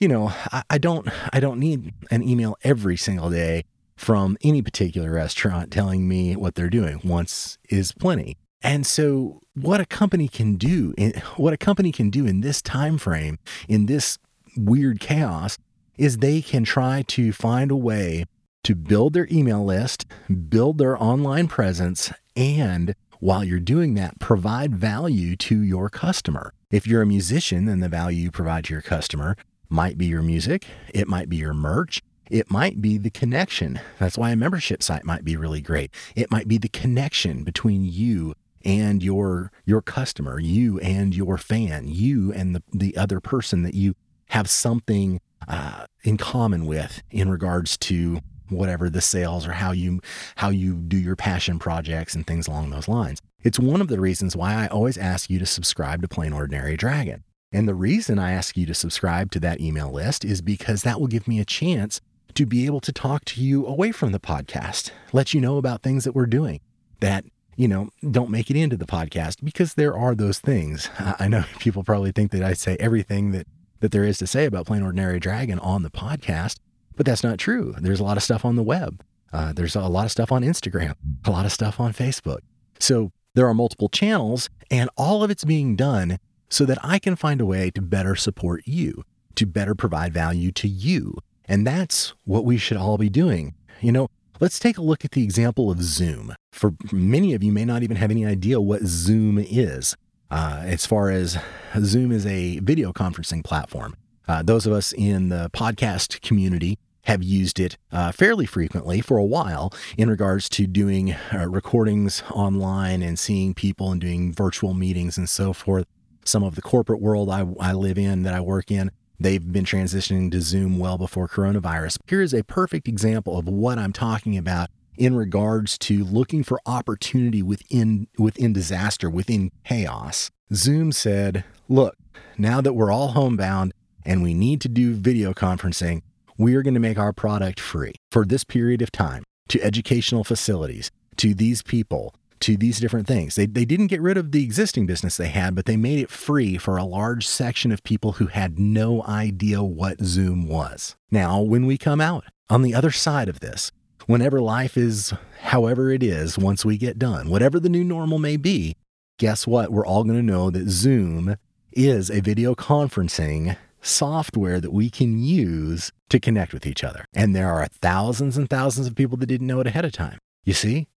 you 0.00 0.08
know, 0.08 0.32
I, 0.52 0.62
I 0.70 0.78
don't 0.78 1.08
I 1.32 1.40
don't 1.40 1.58
need 1.58 1.92
an 2.10 2.22
email 2.22 2.56
every 2.62 2.96
single 2.96 3.30
day 3.30 3.64
from 3.96 4.36
any 4.42 4.60
particular 4.62 5.12
restaurant 5.12 5.70
telling 5.70 6.08
me 6.08 6.36
what 6.36 6.54
they're 6.54 6.68
doing. 6.68 7.00
Once 7.04 7.58
is 7.68 7.92
plenty. 7.92 8.36
And 8.62 8.86
so 8.86 9.40
what 9.54 9.80
a 9.80 9.86
company 9.86 10.26
can 10.26 10.56
do, 10.56 10.94
what 11.36 11.52
a 11.52 11.58
company 11.58 11.92
can 11.92 12.10
do 12.10 12.26
in 12.26 12.40
this 12.40 12.62
time 12.62 12.98
frame, 12.98 13.38
in 13.68 13.86
this 13.86 14.18
weird 14.56 15.00
chaos 15.00 15.58
is 15.98 16.16
they 16.16 16.40
can 16.42 16.64
try 16.64 17.02
to 17.08 17.32
find 17.32 17.70
a 17.70 17.76
way 17.76 18.24
to 18.64 18.74
build 18.74 19.12
their 19.12 19.28
email 19.30 19.64
list, 19.64 20.06
build 20.48 20.78
their 20.78 21.00
online 21.00 21.46
presence, 21.46 22.10
and 22.34 22.94
while 23.20 23.44
you're 23.44 23.60
doing 23.60 23.94
that, 23.94 24.18
provide 24.18 24.74
value 24.74 25.36
to 25.36 25.62
your 25.62 25.88
customer. 25.88 26.52
If 26.70 26.86
you're 26.86 27.02
a 27.02 27.06
musician, 27.06 27.66
then 27.66 27.80
the 27.80 27.88
value 27.88 28.22
you 28.22 28.30
provide 28.30 28.64
to 28.64 28.74
your 28.74 28.82
customer 28.82 29.36
might 29.74 29.98
be 29.98 30.06
your 30.06 30.22
music, 30.22 30.66
it 30.94 31.08
might 31.08 31.28
be 31.28 31.36
your 31.36 31.52
merch, 31.52 32.00
it 32.30 32.48
might 32.48 32.80
be 32.80 32.96
the 32.96 33.10
connection. 33.10 33.80
That's 33.98 34.16
why 34.16 34.30
a 34.30 34.36
membership 34.36 34.82
site 34.82 35.04
might 35.04 35.24
be 35.24 35.36
really 35.36 35.60
great. 35.60 35.90
It 36.14 36.30
might 36.30 36.46
be 36.46 36.58
the 36.58 36.68
connection 36.68 37.42
between 37.42 37.84
you 37.84 38.34
and 38.64 39.02
your 39.02 39.50
your 39.66 39.82
customer, 39.82 40.38
you 40.38 40.78
and 40.78 41.14
your 41.14 41.36
fan, 41.36 41.88
you 41.88 42.32
and 42.32 42.54
the, 42.54 42.62
the 42.72 42.96
other 42.96 43.20
person 43.20 43.62
that 43.64 43.74
you 43.74 43.94
have 44.28 44.48
something 44.48 45.20
uh, 45.48 45.86
in 46.04 46.16
common 46.16 46.66
with 46.66 47.02
in 47.10 47.28
regards 47.28 47.76
to 47.76 48.20
whatever 48.48 48.88
the 48.88 49.00
sales 49.00 49.46
or 49.46 49.52
how 49.52 49.72
you 49.72 50.00
how 50.36 50.50
you 50.50 50.74
do 50.74 50.96
your 50.96 51.16
passion 51.16 51.58
projects 51.58 52.14
and 52.14 52.26
things 52.26 52.46
along 52.46 52.70
those 52.70 52.88
lines. 52.88 53.20
It's 53.42 53.58
one 53.58 53.80
of 53.80 53.88
the 53.88 54.00
reasons 54.00 54.36
why 54.36 54.54
I 54.54 54.68
always 54.68 54.96
ask 54.96 55.28
you 55.28 55.38
to 55.40 55.46
subscribe 55.46 56.00
to 56.02 56.08
Plain 56.08 56.32
Ordinary 56.32 56.76
Dragon. 56.76 57.24
And 57.54 57.68
the 57.68 57.74
reason 57.74 58.18
I 58.18 58.32
ask 58.32 58.56
you 58.56 58.66
to 58.66 58.74
subscribe 58.74 59.30
to 59.30 59.40
that 59.40 59.60
email 59.60 59.88
list 59.88 60.24
is 60.24 60.42
because 60.42 60.82
that 60.82 61.00
will 61.00 61.06
give 61.06 61.28
me 61.28 61.38
a 61.38 61.44
chance 61.44 62.00
to 62.34 62.46
be 62.46 62.66
able 62.66 62.80
to 62.80 62.92
talk 62.92 63.24
to 63.26 63.40
you 63.40 63.64
away 63.64 63.92
from 63.92 64.10
the 64.10 64.18
podcast, 64.18 64.90
let 65.12 65.32
you 65.32 65.40
know 65.40 65.56
about 65.56 65.80
things 65.80 66.02
that 66.02 66.16
we're 66.16 66.26
doing 66.26 66.58
that, 66.98 67.24
you 67.54 67.68
know, 67.68 67.90
don't 68.10 68.28
make 68.28 68.50
it 68.50 68.56
into 68.56 68.76
the 68.76 68.86
podcast 68.86 69.36
because 69.44 69.74
there 69.74 69.96
are 69.96 70.16
those 70.16 70.40
things. 70.40 70.90
I 70.98 71.28
know 71.28 71.44
people 71.60 71.84
probably 71.84 72.10
think 72.10 72.32
that 72.32 72.42
I 72.42 72.54
say 72.54 72.76
everything 72.80 73.30
that 73.30 73.46
that 73.78 73.92
there 73.92 74.02
is 74.02 74.18
to 74.18 74.26
say 74.26 74.46
about 74.46 74.66
Plain 74.66 74.82
Ordinary 74.82 75.20
Dragon 75.20 75.60
on 75.60 75.84
the 75.84 75.90
podcast, 75.90 76.58
but 76.96 77.06
that's 77.06 77.22
not 77.22 77.38
true. 77.38 77.76
There's 77.78 78.00
a 78.00 78.04
lot 78.04 78.16
of 78.16 78.22
stuff 78.24 78.44
on 78.44 78.56
the 78.56 78.62
web. 78.64 79.04
Uh, 79.32 79.52
there's 79.52 79.76
a 79.76 79.82
lot 79.82 80.06
of 80.06 80.10
stuff 80.10 80.32
on 80.32 80.42
Instagram, 80.42 80.94
a 81.24 81.30
lot 81.30 81.44
of 81.46 81.52
stuff 81.52 81.78
on 81.78 81.92
Facebook. 81.92 82.38
So 82.80 83.12
there 83.34 83.46
are 83.46 83.54
multiple 83.54 83.88
channels, 83.88 84.48
and 84.72 84.90
all 84.96 85.22
of 85.22 85.30
it's 85.30 85.44
being 85.44 85.76
done 85.76 86.18
so 86.54 86.64
that 86.64 86.78
I 86.84 87.00
can 87.00 87.16
find 87.16 87.40
a 87.40 87.46
way 87.46 87.70
to 87.72 87.82
better 87.82 88.14
support 88.14 88.62
you, 88.64 89.02
to 89.34 89.44
better 89.44 89.74
provide 89.74 90.12
value 90.14 90.52
to 90.52 90.68
you. 90.68 91.18
And 91.46 91.66
that's 91.66 92.14
what 92.24 92.44
we 92.44 92.58
should 92.58 92.76
all 92.76 92.96
be 92.96 93.10
doing. 93.10 93.54
You 93.80 93.90
know, 93.90 94.08
let's 94.38 94.60
take 94.60 94.78
a 94.78 94.82
look 94.82 95.04
at 95.04 95.10
the 95.10 95.24
example 95.24 95.68
of 95.68 95.82
Zoom. 95.82 96.32
For 96.52 96.74
many 96.92 97.34
of 97.34 97.42
you 97.42 97.50
may 97.50 97.64
not 97.64 97.82
even 97.82 97.96
have 97.96 98.12
any 98.12 98.24
idea 98.24 98.60
what 98.60 98.82
Zoom 98.82 99.36
is. 99.38 99.96
Uh, 100.30 100.62
as 100.64 100.86
far 100.86 101.10
as 101.10 101.36
Zoom 101.80 102.12
is 102.12 102.24
a 102.24 102.60
video 102.60 102.92
conferencing 102.92 103.42
platform, 103.42 103.96
uh, 104.28 104.42
those 104.42 104.64
of 104.64 104.72
us 104.72 104.92
in 104.92 105.30
the 105.30 105.50
podcast 105.52 106.22
community 106.22 106.78
have 107.02 107.22
used 107.22 107.58
it 107.58 107.76
uh, 107.90 108.12
fairly 108.12 108.46
frequently 108.46 109.00
for 109.00 109.18
a 109.18 109.24
while 109.24 109.72
in 109.98 110.08
regards 110.08 110.48
to 110.48 110.66
doing 110.68 111.12
uh, 111.12 111.48
recordings 111.48 112.22
online 112.30 113.02
and 113.02 113.18
seeing 113.18 113.54
people 113.54 113.90
and 113.90 114.00
doing 114.00 114.32
virtual 114.32 114.72
meetings 114.72 115.18
and 115.18 115.28
so 115.28 115.52
forth. 115.52 115.86
Some 116.24 116.42
of 116.42 116.54
the 116.54 116.62
corporate 116.62 117.00
world 117.00 117.30
I, 117.30 117.46
I 117.60 117.72
live 117.72 117.98
in, 117.98 118.22
that 118.22 118.34
I 118.34 118.40
work 118.40 118.70
in, 118.70 118.90
they've 119.20 119.52
been 119.52 119.64
transitioning 119.64 120.30
to 120.32 120.40
Zoom 120.40 120.78
well 120.78 120.98
before 120.98 121.28
coronavirus. 121.28 121.98
Here 122.06 122.22
is 122.22 122.34
a 122.34 122.44
perfect 122.44 122.88
example 122.88 123.38
of 123.38 123.46
what 123.46 123.78
I'm 123.78 123.92
talking 123.92 124.36
about 124.36 124.70
in 124.96 125.16
regards 125.16 125.76
to 125.78 126.04
looking 126.04 126.42
for 126.44 126.60
opportunity 126.66 127.42
within 127.42 128.06
within 128.18 128.52
disaster, 128.52 129.10
within 129.10 129.50
chaos. 129.64 130.30
Zoom 130.52 130.92
said, 130.92 131.44
"Look, 131.68 131.96
now 132.38 132.60
that 132.60 132.74
we're 132.74 132.92
all 132.92 133.08
homebound 133.08 133.72
and 134.04 134.22
we 134.22 134.34
need 134.34 134.60
to 134.62 134.68
do 134.68 134.94
video 134.94 135.32
conferencing, 135.32 136.02
we 136.38 136.54
are 136.54 136.62
going 136.62 136.74
to 136.74 136.80
make 136.80 136.98
our 136.98 137.12
product 137.12 137.58
free 137.60 137.94
for 138.10 138.24
this 138.24 138.44
period 138.44 138.82
of 138.82 138.92
time 138.92 139.24
to 139.48 139.62
educational 139.62 140.24
facilities, 140.24 140.90
to 141.16 141.34
these 141.34 141.62
people, 141.62 142.14
to 142.44 142.58
these 142.58 142.78
different 142.78 143.06
things. 143.06 143.36
They, 143.36 143.46
they 143.46 143.64
didn't 143.64 143.86
get 143.86 144.02
rid 144.02 144.18
of 144.18 144.30
the 144.30 144.44
existing 144.44 144.84
business 144.84 145.16
they 145.16 145.28
had, 145.28 145.54
but 145.54 145.64
they 145.64 145.78
made 145.78 145.98
it 145.98 146.10
free 146.10 146.58
for 146.58 146.76
a 146.76 146.84
large 146.84 147.26
section 147.26 147.72
of 147.72 147.82
people 147.82 148.12
who 148.12 148.26
had 148.26 148.58
no 148.58 149.02
idea 149.04 149.62
what 149.62 150.02
Zoom 150.02 150.46
was. 150.46 150.94
Now, 151.10 151.40
when 151.40 151.64
we 151.64 151.78
come 151.78 152.02
out 152.02 152.24
on 152.50 152.60
the 152.60 152.74
other 152.74 152.90
side 152.90 153.30
of 153.30 153.40
this, 153.40 153.72
whenever 154.04 154.42
life 154.42 154.76
is 154.76 155.14
however 155.40 155.90
it 155.90 156.02
is 156.02 156.36
once 156.36 156.66
we 156.66 156.76
get 156.76 156.98
done, 156.98 157.30
whatever 157.30 157.58
the 157.58 157.70
new 157.70 157.82
normal 157.82 158.18
may 158.18 158.36
be, 158.36 158.76
guess 159.18 159.46
what? 159.46 159.72
We're 159.72 159.86
all 159.86 160.04
going 160.04 160.18
to 160.18 160.22
know 160.22 160.50
that 160.50 160.68
Zoom 160.68 161.36
is 161.72 162.10
a 162.10 162.20
video 162.20 162.54
conferencing 162.54 163.56
software 163.80 164.60
that 164.60 164.72
we 164.72 164.90
can 164.90 165.18
use 165.18 165.92
to 166.10 166.20
connect 166.20 166.52
with 166.52 166.66
each 166.66 166.84
other. 166.84 167.06
And 167.14 167.34
there 167.34 167.50
are 167.50 167.66
thousands 167.66 168.36
and 168.36 168.50
thousands 168.50 168.86
of 168.86 168.94
people 168.94 169.16
that 169.16 169.26
didn't 169.26 169.46
know 169.46 169.60
it 169.60 169.66
ahead 169.66 169.86
of 169.86 169.92
time. 169.92 170.18
You 170.44 170.52
see? 170.52 170.88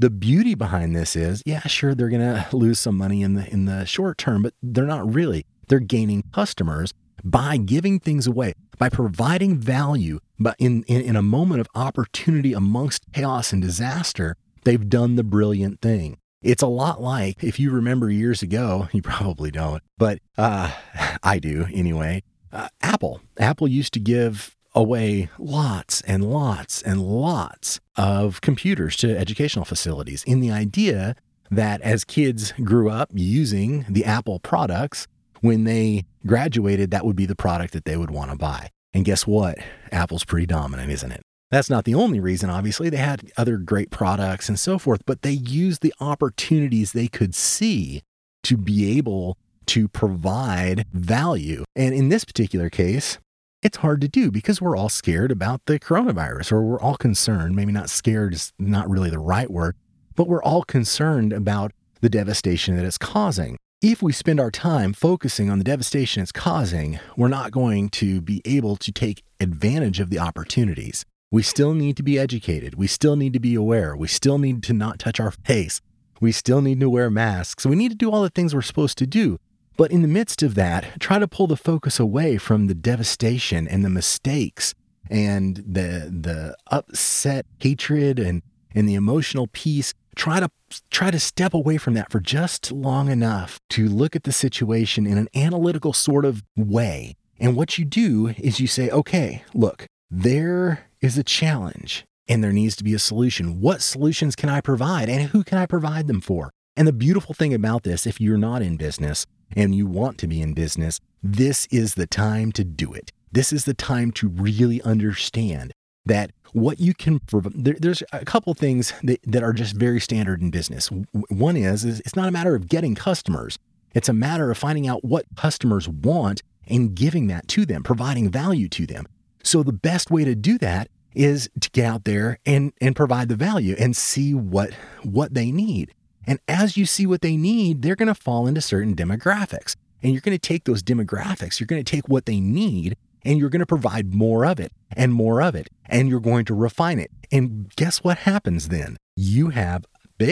The 0.00 0.10
beauty 0.10 0.54
behind 0.54 0.94
this 0.94 1.16
is, 1.16 1.42
yeah, 1.44 1.66
sure, 1.66 1.94
they're 1.94 2.08
going 2.08 2.20
to 2.50 2.56
lose 2.56 2.78
some 2.78 2.96
money 2.96 3.22
in 3.22 3.34
the 3.34 3.48
in 3.52 3.64
the 3.64 3.84
short 3.84 4.18
term, 4.18 4.42
but 4.42 4.54
they're 4.62 4.84
not 4.84 5.12
really. 5.12 5.44
They're 5.68 5.80
gaining 5.80 6.22
customers 6.32 6.94
by 7.24 7.56
giving 7.56 7.98
things 8.00 8.26
away, 8.26 8.54
by 8.78 8.88
providing 8.88 9.58
value, 9.58 10.20
but 10.38 10.56
in, 10.58 10.84
in, 10.84 11.00
in 11.02 11.16
a 11.16 11.22
moment 11.22 11.60
of 11.60 11.68
opportunity 11.74 12.52
amongst 12.52 13.04
chaos 13.12 13.52
and 13.52 13.60
disaster, 13.60 14.36
they've 14.64 14.88
done 14.88 15.16
the 15.16 15.24
brilliant 15.24 15.80
thing. 15.80 16.18
It's 16.42 16.62
a 16.62 16.68
lot 16.68 17.02
like 17.02 17.42
if 17.42 17.58
you 17.58 17.70
remember 17.70 18.10
years 18.10 18.42
ago, 18.42 18.88
you 18.92 19.02
probably 19.02 19.50
don't, 19.50 19.82
but 19.98 20.20
uh, 20.36 20.72
I 21.22 21.38
do 21.38 21.66
anyway. 21.72 22.22
Uh, 22.50 22.68
Apple. 22.80 23.20
Apple 23.38 23.68
used 23.68 23.92
to 23.94 24.00
give 24.00 24.56
away 24.78 25.28
lots 25.40 26.00
and 26.02 26.30
lots 26.30 26.80
and 26.82 27.02
lots 27.02 27.80
of 27.96 28.40
computers 28.40 28.94
to 28.94 29.18
educational 29.18 29.64
facilities 29.64 30.22
in 30.22 30.38
the 30.38 30.52
idea 30.52 31.16
that 31.50 31.80
as 31.80 32.04
kids 32.04 32.52
grew 32.62 32.88
up 32.88 33.10
using 33.12 33.84
the 33.88 34.04
Apple 34.04 34.38
products, 34.38 35.08
when 35.40 35.64
they 35.64 36.04
graduated, 36.24 36.92
that 36.92 37.04
would 37.04 37.16
be 37.16 37.26
the 37.26 37.34
product 37.34 37.72
that 37.72 37.86
they 37.86 37.96
would 37.96 38.12
want 38.12 38.30
to 38.30 38.36
buy. 38.36 38.70
And 38.94 39.04
guess 39.04 39.26
what? 39.26 39.58
Apple's 39.90 40.24
pretty 40.24 40.46
dominant, 40.46 40.92
isn't 40.92 41.10
it? 41.10 41.22
That's 41.50 41.70
not 41.70 41.84
the 41.84 41.94
only 41.94 42.20
reason, 42.20 42.48
obviously. 42.48 42.88
They 42.88 42.98
had 42.98 43.32
other 43.36 43.56
great 43.56 43.90
products 43.90 44.48
and 44.48 44.60
so 44.60 44.78
forth, 44.78 45.00
but 45.06 45.22
they 45.22 45.32
used 45.32 45.82
the 45.82 45.94
opportunities 45.98 46.92
they 46.92 47.08
could 47.08 47.34
see 47.34 48.02
to 48.44 48.56
be 48.56 48.96
able 48.96 49.36
to 49.66 49.88
provide 49.88 50.86
value. 50.92 51.64
And 51.74 51.94
in 51.94 52.10
this 52.10 52.24
particular 52.24 52.70
case, 52.70 53.18
it's 53.62 53.78
hard 53.78 54.00
to 54.00 54.08
do 54.08 54.30
because 54.30 54.60
we're 54.60 54.76
all 54.76 54.88
scared 54.88 55.32
about 55.32 55.62
the 55.66 55.78
coronavirus, 55.78 56.52
or 56.52 56.62
we're 56.62 56.80
all 56.80 56.96
concerned. 56.96 57.56
Maybe 57.56 57.72
not 57.72 57.90
scared 57.90 58.34
is 58.34 58.52
not 58.58 58.88
really 58.88 59.10
the 59.10 59.18
right 59.18 59.50
word, 59.50 59.76
but 60.14 60.28
we're 60.28 60.42
all 60.42 60.62
concerned 60.62 61.32
about 61.32 61.72
the 62.00 62.08
devastation 62.08 62.76
that 62.76 62.84
it's 62.84 62.98
causing 62.98 63.58
if 63.80 64.02
we 64.02 64.12
spend 64.12 64.40
our 64.40 64.50
time 64.50 64.92
focusing 64.92 65.48
on 65.50 65.58
the 65.58 65.64
devastation 65.64 66.20
it's 66.20 66.32
causing, 66.32 66.98
we're 67.16 67.28
not 67.28 67.52
going 67.52 67.88
to 67.90 68.20
be 68.20 68.42
able 68.44 68.74
to 68.74 68.90
take 68.90 69.22
advantage 69.38 70.00
of 70.00 70.10
the 70.10 70.18
opportunities. 70.18 71.04
We 71.30 71.44
still 71.44 71.74
need 71.74 71.96
to 71.98 72.02
be 72.02 72.18
educated. 72.18 72.74
We 72.74 72.88
still 72.88 73.14
need 73.14 73.34
to 73.34 73.38
be 73.38 73.54
aware. 73.54 73.96
We 73.96 74.08
still 74.08 74.38
need 74.38 74.64
to 74.64 74.72
not 74.72 74.98
touch 74.98 75.20
our 75.20 75.30
face. 75.30 75.80
We 76.20 76.32
still 76.32 76.60
need 76.60 76.80
to 76.80 76.90
wear 76.90 77.08
masks. 77.08 77.64
We 77.64 77.76
need 77.76 77.90
to 77.90 77.96
do 77.96 78.10
all 78.10 78.22
the 78.22 78.30
things 78.30 78.52
we're 78.52 78.62
supposed 78.62 78.98
to 78.98 79.06
do. 79.06 79.38
But 79.78 79.92
in 79.92 80.02
the 80.02 80.08
midst 80.08 80.42
of 80.42 80.56
that, 80.56 81.00
try 81.00 81.20
to 81.20 81.28
pull 81.28 81.46
the 81.46 81.56
focus 81.56 82.00
away 82.00 82.36
from 82.36 82.66
the 82.66 82.74
devastation 82.74 83.68
and 83.68 83.84
the 83.84 83.88
mistakes 83.88 84.74
and 85.08 85.56
the 85.56 86.12
the 86.12 86.56
upset 86.66 87.46
hatred 87.60 88.18
and 88.18 88.42
and 88.74 88.86
the 88.86 88.96
emotional 88.96 89.46
piece 89.46 89.94
try 90.16 90.40
to 90.40 90.50
try 90.90 91.12
to 91.12 91.20
step 91.20 91.54
away 91.54 91.78
from 91.78 91.94
that 91.94 92.10
for 92.10 92.18
just 92.18 92.72
long 92.72 93.08
enough 93.08 93.60
to 93.70 93.88
look 93.88 94.16
at 94.16 94.24
the 94.24 94.32
situation 94.32 95.06
in 95.06 95.16
an 95.16 95.28
analytical 95.34 95.92
sort 95.92 96.24
of 96.24 96.42
way. 96.56 97.14
And 97.38 97.54
what 97.54 97.78
you 97.78 97.84
do 97.84 98.34
is 98.36 98.58
you 98.58 98.66
say, 98.66 98.90
okay, 98.90 99.44
look, 99.54 99.86
there 100.10 100.88
is 101.00 101.16
a 101.16 101.22
challenge 101.22 102.04
and 102.26 102.42
there 102.42 102.52
needs 102.52 102.74
to 102.76 102.84
be 102.84 102.94
a 102.94 102.98
solution. 102.98 103.60
What 103.60 103.80
solutions 103.80 104.34
can 104.34 104.48
I 104.48 104.60
provide 104.60 105.08
and 105.08 105.30
who 105.30 105.44
can 105.44 105.56
I 105.56 105.66
provide 105.66 106.08
them 106.08 106.20
for? 106.20 106.50
And 106.78 106.86
the 106.86 106.92
beautiful 106.92 107.34
thing 107.34 107.52
about 107.52 107.82
this, 107.82 108.06
if 108.06 108.20
you're 108.20 108.38
not 108.38 108.62
in 108.62 108.76
business 108.76 109.26
and 109.56 109.74
you 109.74 109.84
want 109.84 110.16
to 110.18 110.28
be 110.28 110.40
in 110.40 110.54
business, 110.54 111.00
this 111.24 111.66
is 111.72 111.94
the 111.94 112.06
time 112.06 112.52
to 112.52 112.62
do 112.62 112.92
it. 112.92 113.10
This 113.32 113.52
is 113.52 113.64
the 113.64 113.74
time 113.74 114.12
to 114.12 114.28
really 114.28 114.80
understand 114.82 115.72
that 116.06 116.30
what 116.52 116.78
you 116.78 116.94
can 116.94 117.20
there, 117.52 117.74
there's 117.80 118.04
a 118.12 118.24
couple 118.24 118.54
things 118.54 118.92
that, 119.02 119.18
that 119.24 119.42
are 119.42 119.52
just 119.52 119.74
very 119.74 120.00
standard 120.00 120.40
in 120.40 120.52
business. 120.52 120.88
One 121.30 121.56
is, 121.56 121.84
is 121.84 121.98
it's 122.00 122.14
not 122.14 122.28
a 122.28 122.30
matter 122.30 122.54
of 122.54 122.68
getting 122.68 122.94
customers. 122.94 123.58
It's 123.92 124.08
a 124.08 124.12
matter 124.12 124.48
of 124.48 124.56
finding 124.56 124.86
out 124.86 125.04
what 125.04 125.26
customers 125.34 125.88
want 125.88 126.44
and 126.68 126.94
giving 126.94 127.26
that 127.26 127.48
to 127.48 127.66
them 127.66 127.82
providing 127.82 128.30
value 128.30 128.68
to 128.68 128.86
them. 128.86 129.06
So 129.42 129.64
the 129.64 129.72
best 129.72 130.12
way 130.12 130.24
to 130.24 130.36
do 130.36 130.58
that 130.58 130.90
is 131.12 131.50
to 131.60 131.70
get 131.70 131.86
out 131.86 132.04
there 132.04 132.38
and 132.46 132.72
and 132.80 132.94
provide 132.94 133.28
the 133.28 133.34
value 133.34 133.74
and 133.80 133.96
see 133.96 134.32
what 134.32 134.72
what 135.02 135.34
they 135.34 135.50
need 135.50 135.92
and 136.26 136.38
as 136.48 136.76
you 136.76 136.86
see 136.86 137.06
what 137.06 137.22
they 137.22 137.36
need 137.36 137.82
they're 137.82 137.96
going 137.96 138.06
to 138.06 138.14
fall 138.14 138.46
into 138.46 138.60
certain 138.60 138.94
demographics 138.94 139.76
and 140.02 140.12
you're 140.12 140.20
going 140.20 140.36
to 140.36 140.38
take 140.38 140.64
those 140.64 140.82
demographics 140.82 141.60
you're 141.60 141.66
going 141.66 141.82
to 141.82 141.90
take 141.90 142.08
what 142.08 142.26
they 142.26 142.40
need 142.40 142.96
and 143.24 143.38
you're 143.38 143.50
going 143.50 143.60
to 143.60 143.66
provide 143.66 144.14
more 144.14 144.44
of 144.46 144.58
it 144.60 144.72
and 144.96 145.12
more 145.12 145.42
of 145.42 145.54
it 145.54 145.68
and 145.86 146.08
you're 146.08 146.20
going 146.20 146.44
to 146.46 146.54
refine 146.54 146.98
it. 146.98 147.10
And 147.30 147.70
guess 147.76 147.98
what 147.98 148.18
happens 148.18 148.68
then? 148.68 148.96
You 149.16 149.50
have 149.50 149.84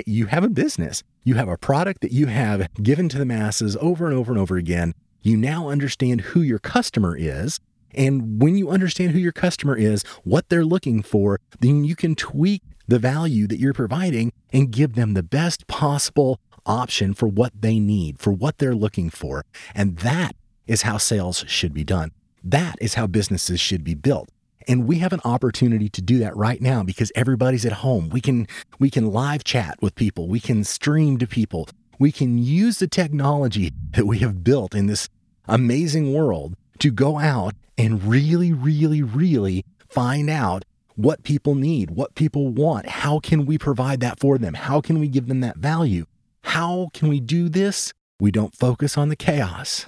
you 0.07 0.26
have 0.26 0.43
a 0.43 0.49
business. 0.49 1.05
You 1.23 1.35
have 1.35 1.49
a 1.49 1.57
product 1.57 2.00
that 2.00 2.11
you 2.11 2.26
have 2.26 2.69
given 2.83 3.09
to 3.11 3.19
the 3.19 3.25
masses 3.25 3.76
over 3.81 4.07
and 4.07 4.16
over 4.16 4.33
and 4.33 4.40
over 4.40 4.57
again. 4.57 4.95
You 5.23 5.37
now 5.37 5.69
understand 5.69 6.23
who 6.23 6.40
your 6.40 6.59
customer 6.59 7.16
is. 7.16 7.61
And 7.95 8.43
when 8.43 8.57
you 8.57 8.69
understand 8.71 9.12
who 9.12 9.19
your 9.19 9.33
customer 9.33 9.76
is, 9.76 10.02
what 10.25 10.49
they're 10.49 10.64
looking 10.64 11.02
for, 11.02 11.38
then 11.61 11.85
you 11.85 11.95
can 11.95 12.14
tweak 12.16 12.62
the 12.88 12.99
value 12.99 13.47
that 13.47 13.59
you're 13.59 13.73
providing 13.73 14.33
and 14.52 14.71
give 14.71 14.95
them 14.95 15.14
the 15.14 15.23
best 15.23 15.66
possible 15.66 16.40
option 16.64 17.14
for 17.14 17.26
what 17.26 17.52
they 17.61 17.78
need, 17.78 18.19
for 18.19 18.33
what 18.33 18.59
they're 18.59 18.75
looking 18.75 19.11
for. 19.11 19.45
And 19.75 19.99
that 19.99 20.37
is 20.66 20.83
how 20.83 20.99
sales 20.99 21.45
should 21.47 21.73
be 21.73 21.85
done. 21.85 22.12
That 22.43 22.76
is 22.81 22.95
how 22.95 23.07
businesses 23.07 23.61
should 23.61 23.85
be 23.85 23.95
built. 23.95 24.28
And 24.69 24.87
we 24.87 24.99
have 24.99 25.12
an 25.12 25.21
opportunity 25.25 25.88
to 25.90 26.02
do 26.02 26.19
that 26.19 26.37
right 26.37 26.61
now 26.61 26.83
because 26.83 27.12
everybody's 27.14 27.64
at 27.64 27.73
home. 27.73 28.09
We 28.09 28.21
can 28.21 28.49
we 28.78 28.90
can 28.90 29.11
live 29.12 29.45
chat 29.45 29.78
with 29.81 29.95
people. 29.95 30.26
We 30.28 30.40
can 30.40 30.64
stream 30.64 31.19
to 31.19 31.26
people. 31.26 31.69
We 31.99 32.11
can 32.11 32.38
use 32.38 32.78
the 32.78 32.88
technology 32.88 33.73
that 33.93 34.07
we 34.07 34.19
have 34.19 34.43
built 34.43 34.75
in 34.75 34.87
this 34.87 35.09
amazing 35.47 36.12
world 36.12 36.57
to 36.81 36.90
go 36.90 37.19
out 37.19 37.55
and 37.78 38.02
really 38.02 38.52
really 38.52 39.02
really 39.02 39.64
find 39.88 40.28
out 40.28 40.64
what 40.97 41.23
people 41.23 41.55
need, 41.55 41.91
what 41.91 42.15
people 42.15 42.49
want. 42.49 42.87
How 42.87 43.21
can 43.21 43.47
we 43.47 43.59
provide 43.59 44.00
that 44.00 44.19
for 44.19 44.38
them? 44.38 44.55
How 44.55 44.81
can 44.81 44.99
we 44.99 45.09
give 45.09 45.29
them 45.29 45.41
that 45.41 45.59
value? 45.59 46.07
How 46.43 46.88
can 46.93 47.09
we 47.09 47.21
do 47.21 47.49
this? 47.49 47.93
We 48.19 48.31
don't 48.31 48.55
focus 48.55 48.97
on 48.97 49.09
the 49.09 49.17
chaos. 49.17 49.87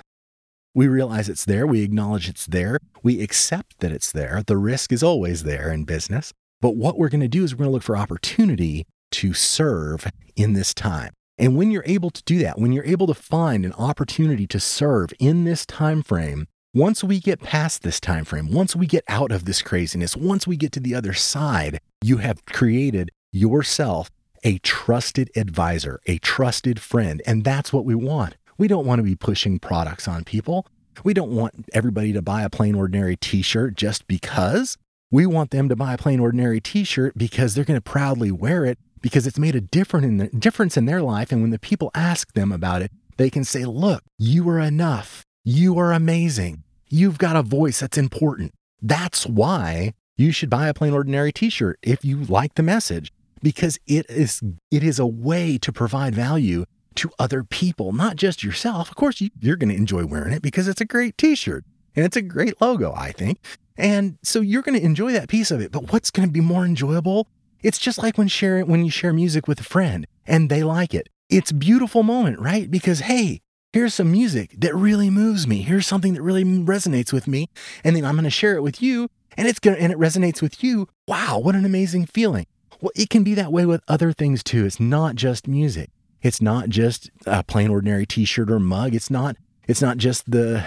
We 0.74 0.86
realize 0.86 1.28
it's 1.28 1.44
there. 1.44 1.66
We 1.66 1.82
acknowledge 1.82 2.28
it's 2.28 2.46
there. 2.46 2.78
We 3.02 3.22
accept 3.22 3.80
that 3.80 3.90
it's 3.90 4.12
there. 4.12 4.42
The 4.46 4.58
risk 4.58 4.92
is 4.92 5.02
always 5.02 5.42
there 5.42 5.72
in 5.72 5.84
business. 5.84 6.32
But 6.60 6.76
what 6.76 6.98
we're 6.98 7.08
going 7.08 7.20
to 7.20 7.28
do 7.28 7.42
is 7.42 7.54
we're 7.54 7.58
going 7.58 7.70
to 7.70 7.72
look 7.72 7.82
for 7.82 7.96
opportunity 7.96 8.86
to 9.12 9.32
serve 9.32 10.06
in 10.36 10.52
this 10.52 10.74
time. 10.74 11.12
And 11.38 11.56
when 11.56 11.70
you're 11.70 11.84
able 11.86 12.10
to 12.10 12.22
do 12.24 12.38
that, 12.40 12.58
when 12.58 12.72
you're 12.72 12.84
able 12.84 13.06
to 13.06 13.14
find 13.14 13.64
an 13.64 13.72
opportunity 13.74 14.46
to 14.48 14.60
serve 14.60 15.12
in 15.18 15.44
this 15.44 15.64
time 15.64 16.02
frame, 16.02 16.46
once 16.78 17.02
we 17.02 17.18
get 17.18 17.40
past 17.40 17.82
this 17.82 17.98
time 17.98 18.24
frame, 18.24 18.52
once 18.52 18.76
we 18.76 18.86
get 18.86 19.02
out 19.08 19.32
of 19.32 19.46
this 19.46 19.62
craziness, 19.62 20.16
once 20.16 20.46
we 20.46 20.56
get 20.56 20.70
to 20.70 20.78
the 20.78 20.94
other 20.94 21.12
side, 21.12 21.80
you 22.00 22.18
have 22.18 22.46
created 22.46 23.10
yourself 23.32 24.12
a 24.44 24.58
trusted 24.58 25.28
advisor, 25.34 25.98
a 26.06 26.18
trusted 26.18 26.80
friend, 26.80 27.20
and 27.26 27.42
that's 27.42 27.72
what 27.72 27.84
we 27.84 27.96
want. 27.96 28.36
We 28.58 28.68
don't 28.68 28.86
want 28.86 29.00
to 29.00 29.02
be 29.02 29.16
pushing 29.16 29.58
products 29.58 30.06
on 30.06 30.22
people. 30.22 30.68
We 31.02 31.14
don't 31.14 31.32
want 31.32 31.66
everybody 31.72 32.12
to 32.12 32.22
buy 32.22 32.42
a 32.42 32.50
plain 32.50 32.76
ordinary 32.76 33.16
t 33.16 33.42
shirt 33.42 33.74
just 33.74 34.06
because. 34.06 34.78
We 35.10 35.26
want 35.26 35.50
them 35.50 35.68
to 35.70 35.74
buy 35.74 35.94
a 35.94 35.98
plain 35.98 36.20
ordinary 36.20 36.60
t 36.60 36.84
shirt 36.84 37.18
because 37.18 37.56
they're 37.56 37.64
going 37.64 37.76
to 37.76 37.80
proudly 37.80 38.30
wear 38.30 38.64
it 38.64 38.78
because 39.00 39.26
it's 39.26 39.38
made 39.38 39.56
a 39.56 39.60
different 39.60 40.06
in 40.06 40.38
difference 40.38 40.76
in 40.76 40.84
their 40.84 41.02
life. 41.02 41.32
And 41.32 41.42
when 41.42 41.50
the 41.50 41.58
people 41.58 41.90
ask 41.92 42.34
them 42.34 42.52
about 42.52 42.82
it, 42.82 42.92
they 43.16 43.30
can 43.30 43.42
say, 43.42 43.64
Look, 43.64 44.04
you 44.16 44.48
are 44.48 44.60
enough. 44.60 45.24
You 45.44 45.76
are 45.78 45.92
amazing. 45.92 46.62
You've 46.90 47.18
got 47.18 47.36
a 47.36 47.42
voice 47.42 47.80
that's 47.80 47.98
important. 47.98 48.52
That's 48.80 49.26
why 49.26 49.94
you 50.16 50.32
should 50.32 50.50
buy 50.50 50.68
a 50.68 50.74
plain 50.74 50.92
ordinary 50.92 51.32
t 51.32 51.50
shirt 51.50 51.78
if 51.82 52.04
you 52.04 52.24
like 52.24 52.54
the 52.54 52.62
message 52.62 53.12
because 53.42 53.78
it 53.86 54.06
is 54.08 54.42
it 54.70 54.82
is 54.82 54.98
a 54.98 55.06
way 55.06 55.58
to 55.58 55.72
provide 55.72 56.14
value 56.14 56.64
to 56.96 57.10
other 57.18 57.44
people, 57.44 57.92
not 57.92 58.16
just 58.16 58.42
yourself. 58.42 58.88
Of 58.88 58.96
course, 58.96 59.20
you, 59.20 59.30
you're 59.40 59.56
going 59.56 59.68
to 59.68 59.76
enjoy 59.76 60.04
wearing 60.04 60.32
it 60.32 60.42
because 60.42 60.66
it's 60.66 60.80
a 60.80 60.84
great 60.86 61.16
t 61.18 61.34
shirt 61.34 61.64
and 61.94 62.04
it's 62.04 62.16
a 62.16 62.22
great 62.22 62.60
logo, 62.60 62.92
I 62.94 63.12
think. 63.12 63.38
And 63.76 64.18
so 64.22 64.40
you're 64.40 64.62
going 64.62 64.78
to 64.78 64.84
enjoy 64.84 65.12
that 65.12 65.28
piece 65.28 65.50
of 65.50 65.60
it. 65.60 65.70
But 65.70 65.92
what's 65.92 66.10
going 66.10 66.28
to 66.28 66.32
be 66.32 66.40
more 66.40 66.64
enjoyable? 66.64 67.28
It's 67.62 67.78
just 67.78 67.98
like 67.98 68.18
when 68.18 68.28
share 68.28 68.64
when 68.64 68.84
you 68.84 68.90
share 68.90 69.12
music 69.12 69.46
with 69.46 69.60
a 69.60 69.64
friend 69.64 70.06
and 70.26 70.50
they 70.50 70.62
like 70.62 70.94
it. 70.94 71.08
It's 71.28 71.50
a 71.50 71.54
beautiful 71.54 72.02
moment, 72.02 72.40
right? 72.40 72.70
Because 72.70 73.00
hey, 73.00 73.40
here's 73.72 73.94
some 73.94 74.10
music 74.10 74.54
that 74.58 74.74
really 74.74 75.10
moves 75.10 75.46
me. 75.46 75.62
Here's 75.62 75.86
something 75.86 76.14
that 76.14 76.22
really 76.22 76.44
resonates 76.44 77.12
with 77.12 77.26
me, 77.26 77.48
and 77.84 77.94
then 77.94 78.04
I'm 78.04 78.14
going 78.14 78.24
to 78.24 78.30
share 78.30 78.56
it 78.56 78.62
with 78.62 78.82
you, 78.82 79.08
and 79.36 79.46
it's 79.46 79.58
going 79.58 79.76
to 79.76 79.82
and 79.82 79.92
it 79.92 79.98
resonates 79.98 80.42
with 80.42 80.62
you. 80.62 80.88
Wow, 81.06 81.38
what 81.38 81.54
an 81.54 81.64
amazing 81.64 82.06
feeling. 82.06 82.46
Well, 82.80 82.92
it 82.94 83.10
can 83.10 83.24
be 83.24 83.34
that 83.34 83.52
way 83.52 83.66
with 83.66 83.82
other 83.88 84.12
things 84.12 84.42
too. 84.42 84.64
It's 84.64 84.80
not 84.80 85.16
just 85.16 85.48
music. 85.48 85.90
It's 86.22 86.40
not 86.40 86.68
just 86.68 87.10
a 87.26 87.42
plain 87.44 87.70
ordinary 87.70 88.06
t-shirt 88.06 88.50
or 88.50 88.58
mug. 88.58 88.94
It's 88.94 89.10
not 89.10 89.36
it's 89.68 89.82
not 89.82 89.98
just 89.98 90.30
the 90.30 90.64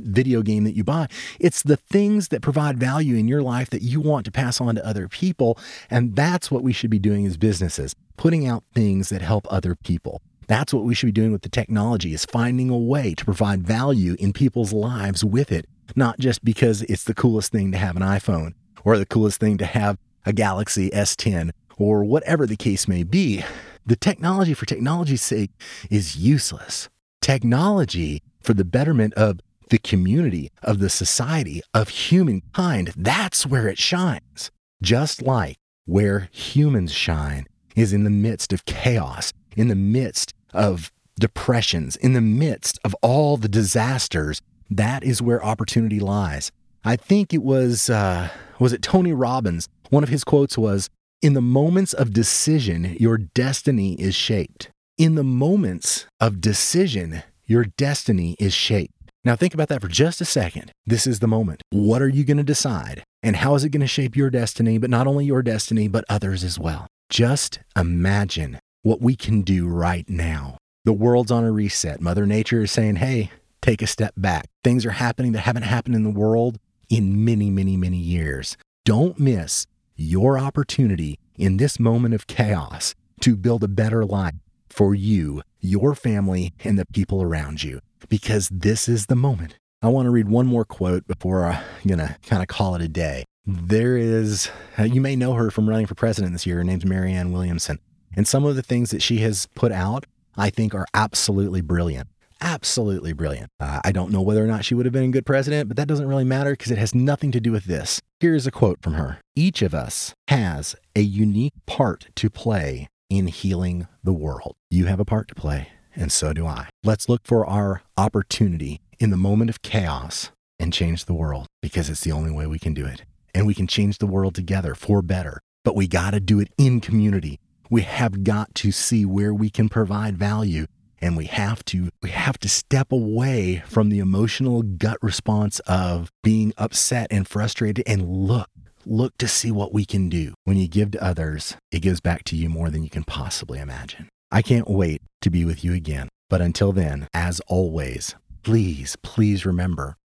video 0.00 0.40
game 0.40 0.62
that 0.62 0.76
you 0.76 0.84
buy. 0.84 1.08
It's 1.40 1.62
the 1.62 1.76
things 1.76 2.28
that 2.28 2.40
provide 2.40 2.78
value 2.78 3.16
in 3.16 3.26
your 3.26 3.42
life 3.42 3.68
that 3.70 3.82
you 3.82 4.00
want 4.00 4.24
to 4.26 4.30
pass 4.30 4.60
on 4.60 4.76
to 4.76 4.86
other 4.86 5.08
people. 5.08 5.58
And 5.90 6.14
that's 6.14 6.52
what 6.52 6.62
we 6.62 6.72
should 6.72 6.90
be 6.90 7.00
doing 7.00 7.26
as 7.26 7.36
businesses, 7.36 7.96
putting 8.16 8.46
out 8.46 8.62
things 8.72 9.08
that 9.08 9.22
help 9.22 9.48
other 9.50 9.74
people. 9.74 10.22
That's 10.46 10.74
what 10.74 10.84
we 10.84 10.94
should 10.94 11.06
be 11.06 11.12
doing 11.12 11.32
with 11.32 11.42
the 11.42 11.48
technology 11.48 12.12
is 12.12 12.24
finding 12.24 12.70
a 12.70 12.78
way 12.78 13.14
to 13.14 13.24
provide 13.24 13.66
value 13.66 14.16
in 14.18 14.32
people's 14.32 14.72
lives 14.72 15.24
with 15.24 15.50
it, 15.50 15.66
not 15.96 16.18
just 16.18 16.44
because 16.44 16.82
it's 16.82 17.04
the 17.04 17.14
coolest 17.14 17.52
thing 17.52 17.72
to 17.72 17.78
have 17.78 17.96
an 17.96 18.02
iPhone 18.02 18.52
or 18.84 18.98
the 18.98 19.06
coolest 19.06 19.40
thing 19.40 19.58
to 19.58 19.66
have 19.66 19.98
a 20.26 20.32
Galaxy 20.32 20.90
S10 20.90 21.50
or 21.76 22.04
whatever 22.04 22.46
the 22.46 22.56
case 22.56 22.86
may 22.88 23.02
be. 23.02 23.44
The 23.86 23.96
technology 23.96 24.54
for 24.54 24.66
technology's 24.66 25.22
sake 25.22 25.50
is 25.90 26.16
useless. 26.16 26.88
Technology 27.20 28.22
for 28.40 28.54
the 28.54 28.64
betterment 28.64 29.14
of 29.14 29.40
the 29.70 29.78
community, 29.78 30.50
of 30.62 30.78
the 30.78 30.90
society, 30.90 31.62
of 31.72 31.88
humankind, 31.88 32.92
that's 32.96 33.46
where 33.46 33.68
it 33.68 33.78
shines. 33.78 34.50
Just 34.82 35.22
like 35.22 35.56
where 35.86 36.28
humans 36.32 36.92
shine 36.92 37.46
is 37.74 37.92
in 37.92 38.04
the 38.04 38.10
midst 38.10 38.52
of 38.52 38.64
chaos, 38.64 39.32
in 39.56 39.68
the 39.68 39.74
midst 39.74 40.34
of 40.52 40.92
depressions, 41.18 41.96
in 41.96 42.12
the 42.12 42.20
midst 42.20 42.78
of 42.84 42.94
all 43.02 43.36
the 43.36 43.48
disasters, 43.48 44.40
that 44.70 45.04
is 45.04 45.22
where 45.22 45.44
opportunity 45.44 46.00
lies. 46.00 46.50
I 46.84 46.96
think 46.96 47.32
it 47.32 47.42
was, 47.42 47.88
uh, 47.88 48.28
was 48.58 48.72
it 48.72 48.82
Tony 48.82 49.12
Robbins? 49.12 49.68
One 49.90 50.02
of 50.02 50.08
his 50.08 50.24
quotes 50.24 50.58
was, 50.58 50.90
in 51.22 51.32
the 51.32 51.40
moments 51.40 51.92
of 51.92 52.12
decision, 52.12 52.96
your 52.98 53.16
destiny 53.16 53.94
is 53.94 54.14
shaped. 54.14 54.70
In 54.98 55.14
the 55.14 55.24
moments 55.24 56.06
of 56.20 56.40
decision, 56.40 57.22
your 57.46 57.64
destiny 57.64 58.36
is 58.38 58.52
shaped. 58.52 58.92
Now, 59.24 59.34
think 59.34 59.54
about 59.54 59.68
that 59.68 59.80
for 59.80 59.88
just 59.88 60.20
a 60.20 60.26
second. 60.26 60.70
This 60.84 61.06
is 61.06 61.20
the 61.20 61.26
moment. 61.26 61.62
What 61.70 62.02
are 62.02 62.08
you 62.08 62.24
going 62.24 62.36
to 62.36 62.42
decide? 62.42 63.02
And 63.22 63.36
how 63.36 63.54
is 63.54 63.64
it 63.64 63.70
going 63.70 63.80
to 63.80 63.86
shape 63.86 64.16
your 64.16 64.28
destiny, 64.28 64.76
but 64.76 64.90
not 64.90 65.06
only 65.06 65.24
your 65.24 65.42
destiny, 65.42 65.88
but 65.88 66.04
others 66.10 66.44
as 66.44 66.58
well? 66.58 66.86
Just 67.08 67.60
imagine 67.74 68.58
what 68.84 69.00
we 69.00 69.16
can 69.16 69.40
do 69.40 69.66
right 69.66 70.08
now. 70.08 70.58
The 70.84 70.92
world's 70.92 71.30
on 71.30 71.42
a 71.42 71.50
reset. 71.50 72.02
Mother 72.02 72.26
Nature 72.26 72.64
is 72.64 72.70
saying, 72.70 72.96
hey, 72.96 73.30
take 73.62 73.80
a 73.80 73.86
step 73.86 74.12
back. 74.14 74.46
Things 74.62 74.84
are 74.84 74.90
happening 74.90 75.32
that 75.32 75.40
haven't 75.40 75.62
happened 75.62 75.94
in 75.94 76.04
the 76.04 76.10
world 76.10 76.58
in 76.90 77.24
many, 77.24 77.48
many, 77.48 77.78
many 77.78 77.96
years. 77.96 78.58
Don't 78.84 79.18
miss 79.18 79.66
your 79.96 80.38
opportunity 80.38 81.18
in 81.36 81.56
this 81.56 81.80
moment 81.80 82.14
of 82.14 82.26
chaos 82.26 82.94
to 83.20 83.36
build 83.36 83.64
a 83.64 83.68
better 83.68 84.04
life 84.04 84.34
for 84.68 84.94
you, 84.94 85.40
your 85.60 85.94
family, 85.94 86.52
and 86.62 86.78
the 86.78 86.84
people 86.84 87.22
around 87.22 87.62
you, 87.62 87.80
because 88.10 88.50
this 88.52 88.86
is 88.86 89.06
the 89.06 89.16
moment. 89.16 89.56
I 89.80 89.88
want 89.88 90.04
to 90.04 90.10
read 90.10 90.28
one 90.28 90.46
more 90.46 90.66
quote 90.66 91.06
before 91.06 91.46
I'm 91.46 91.64
going 91.86 92.00
to 92.00 92.16
kind 92.26 92.42
of 92.42 92.48
call 92.48 92.74
it 92.74 92.82
a 92.82 92.88
day. 92.88 93.24
There 93.46 93.96
is, 93.96 94.50
you 94.78 95.00
may 95.00 95.16
know 95.16 95.32
her 95.32 95.50
from 95.50 95.70
running 95.70 95.86
for 95.86 95.94
president 95.94 96.34
this 96.34 96.44
year. 96.44 96.56
Her 96.56 96.64
name's 96.64 96.84
Marianne 96.84 97.32
Williamson. 97.32 97.78
And 98.16 98.26
some 98.26 98.44
of 98.44 98.56
the 98.56 98.62
things 98.62 98.90
that 98.90 99.02
she 99.02 99.18
has 99.18 99.46
put 99.54 99.72
out, 99.72 100.06
I 100.36 100.50
think, 100.50 100.74
are 100.74 100.86
absolutely 100.94 101.60
brilliant 101.60 102.08
absolutely 102.40 103.12
brilliant. 103.12 103.50
Uh, 103.58 103.80
I 103.84 103.90
don't 103.90 104.12
know 104.12 104.20
whether 104.20 104.44
or 104.44 104.46
not 104.46 104.64
she 104.64 104.74
would 104.74 104.86
have 104.86 104.92
been 104.92 105.04
a 105.04 105.08
good 105.08 105.26
president, 105.26 105.66
but 105.68 105.76
that 105.76 105.88
doesn't 105.88 106.06
really 106.06 106.24
matter 106.24 106.52
because 106.52 106.70
it 106.70 106.78
has 106.78 106.94
nothing 106.94 107.32
to 107.32 107.40
do 107.40 107.50
with 107.50 107.64
this. 107.64 108.00
Here's 108.20 108.46
a 108.46 108.50
quote 108.50 108.82
from 108.82 108.94
her 108.94 109.18
Each 109.34 109.62
of 109.62 109.74
us 109.74 110.14
has 110.28 110.76
a 110.94 111.00
unique 111.00 111.54
part 111.66 112.08
to 112.16 112.30
play 112.30 112.86
in 113.10 113.26
healing 113.26 113.88
the 114.02 114.12
world. 114.12 114.54
You 114.70 114.86
have 114.86 115.00
a 115.00 115.04
part 115.04 115.28
to 115.28 115.34
play, 115.34 115.68
and 115.96 116.12
so 116.12 116.32
do 116.32 116.46
I. 116.46 116.68
Let's 116.84 117.08
look 117.08 117.22
for 117.24 117.46
our 117.46 117.82
opportunity 117.96 118.80
in 118.98 119.10
the 119.10 119.16
moment 119.16 119.50
of 119.50 119.62
chaos 119.62 120.30
and 120.58 120.72
change 120.72 121.06
the 121.06 121.14
world 121.14 121.46
because 121.62 121.88
it's 121.88 122.02
the 122.02 122.12
only 122.12 122.30
way 122.30 122.46
we 122.46 122.58
can 122.58 122.74
do 122.74 122.86
it. 122.86 123.04
And 123.34 123.46
we 123.46 123.54
can 123.54 123.66
change 123.66 123.98
the 123.98 124.06
world 124.06 124.34
together 124.34 124.74
for 124.74 125.02
better, 125.02 125.40
but 125.64 125.74
we 125.74 125.88
got 125.88 126.12
to 126.12 126.20
do 126.20 126.38
it 126.40 126.48
in 126.56 126.80
community. 126.80 127.40
We 127.70 127.82
have 127.82 128.24
got 128.24 128.54
to 128.56 128.72
see 128.72 129.04
where 129.04 129.34
we 129.34 129.50
can 129.50 129.68
provide 129.68 130.16
value 130.16 130.66
and 131.00 131.16
we 131.16 131.26
have 131.26 131.64
to 131.66 131.90
we 132.02 132.10
have 132.10 132.38
to 132.38 132.48
step 132.48 132.90
away 132.92 133.62
from 133.66 133.90
the 133.90 133.98
emotional 133.98 134.62
gut 134.62 134.98
response 135.02 135.60
of 135.60 136.10
being 136.22 136.52
upset 136.56 137.08
and 137.10 137.28
frustrated 137.28 137.84
and 137.86 138.08
look 138.08 138.48
look 138.86 139.16
to 139.18 139.28
see 139.28 139.50
what 139.50 139.72
we 139.72 139.84
can 139.84 140.08
do. 140.08 140.34
When 140.44 140.56
you 140.56 140.68
give 140.68 140.92
to 140.92 141.02
others, 141.02 141.56
it 141.70 141.80
gives 141.80 142.00
back 142.00 142.24
to 142.24 142.36
you 142.36 142.48
more 142.48 142.70
than 142.70 142.82
you 142.82 142.90
can 142.90 143.04
possibly 143.04 143.58
imagine. 143.58 144.08
I 144.30 144.42
can't 144.42 144.68
wait 144.68 145.02
to 145.22 145.30
be 145.30 145.44
with 145.44 145.64
you 145.64 145.72
again. 145.72 146.08
But 146.30 146.40
until 146.40 146.72
then, 146.72 147.08
as 147.14 147.40
always, 147.46 148.14
please, 148.42 148.96
please 149.02 149.46
remember 149.46 149.96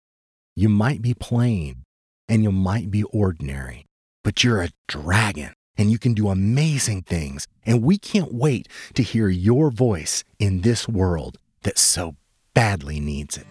you 0.54 0.68
might 0.68 1.00
be 1.00 1.14
plain 1.14 1.84
and 2.28 2.42
you 2.42 2.52
might 2.52 2.90
be 2.90 3.04
ordinary, 3.04 3.86
but 4.24 4.42
you're 4.42 4.62
a 4.62 4.70
dragon 4.88 5.54
and 5.78 5.90
you 5.90 5.98
can 5.98 6.12
do 6.12 6.28
amazing 6.28 7.02
things. 7.02 7.46
And 7.64 7.82
we 7.82 7.96
can't 7.96 8.34
wait 8.34 8.68
to 8.94 9.02
hear 9.02 9.28
your 9.28 9.70
voice 9.70 10.24
in 10.38 10.62
this 10.62 10.88
world 10.88 11.38
that 11.62 11.78
so 11.78 12.16
badly 12.52 12.98
needs 13.00 13.38
it. 13.38 13.46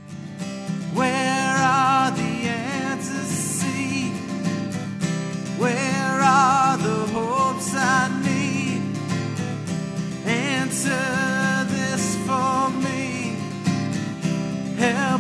Where 0.93 1.55
are 1.57 2.11
the 2.11 2.21
answers 2.21 3.27
see? 3.27 4.09
Where 5.57 6.21
are 6.21 6.77
the 6.77 7.05
hopes 7.13 7.73
I 7.73 8.09
need? 8.23 8.81
Answer 10.27 11.65
this 11.69 12.15
for 12.27 12.69
me. 12.69 13.37
Help 14.77 15.16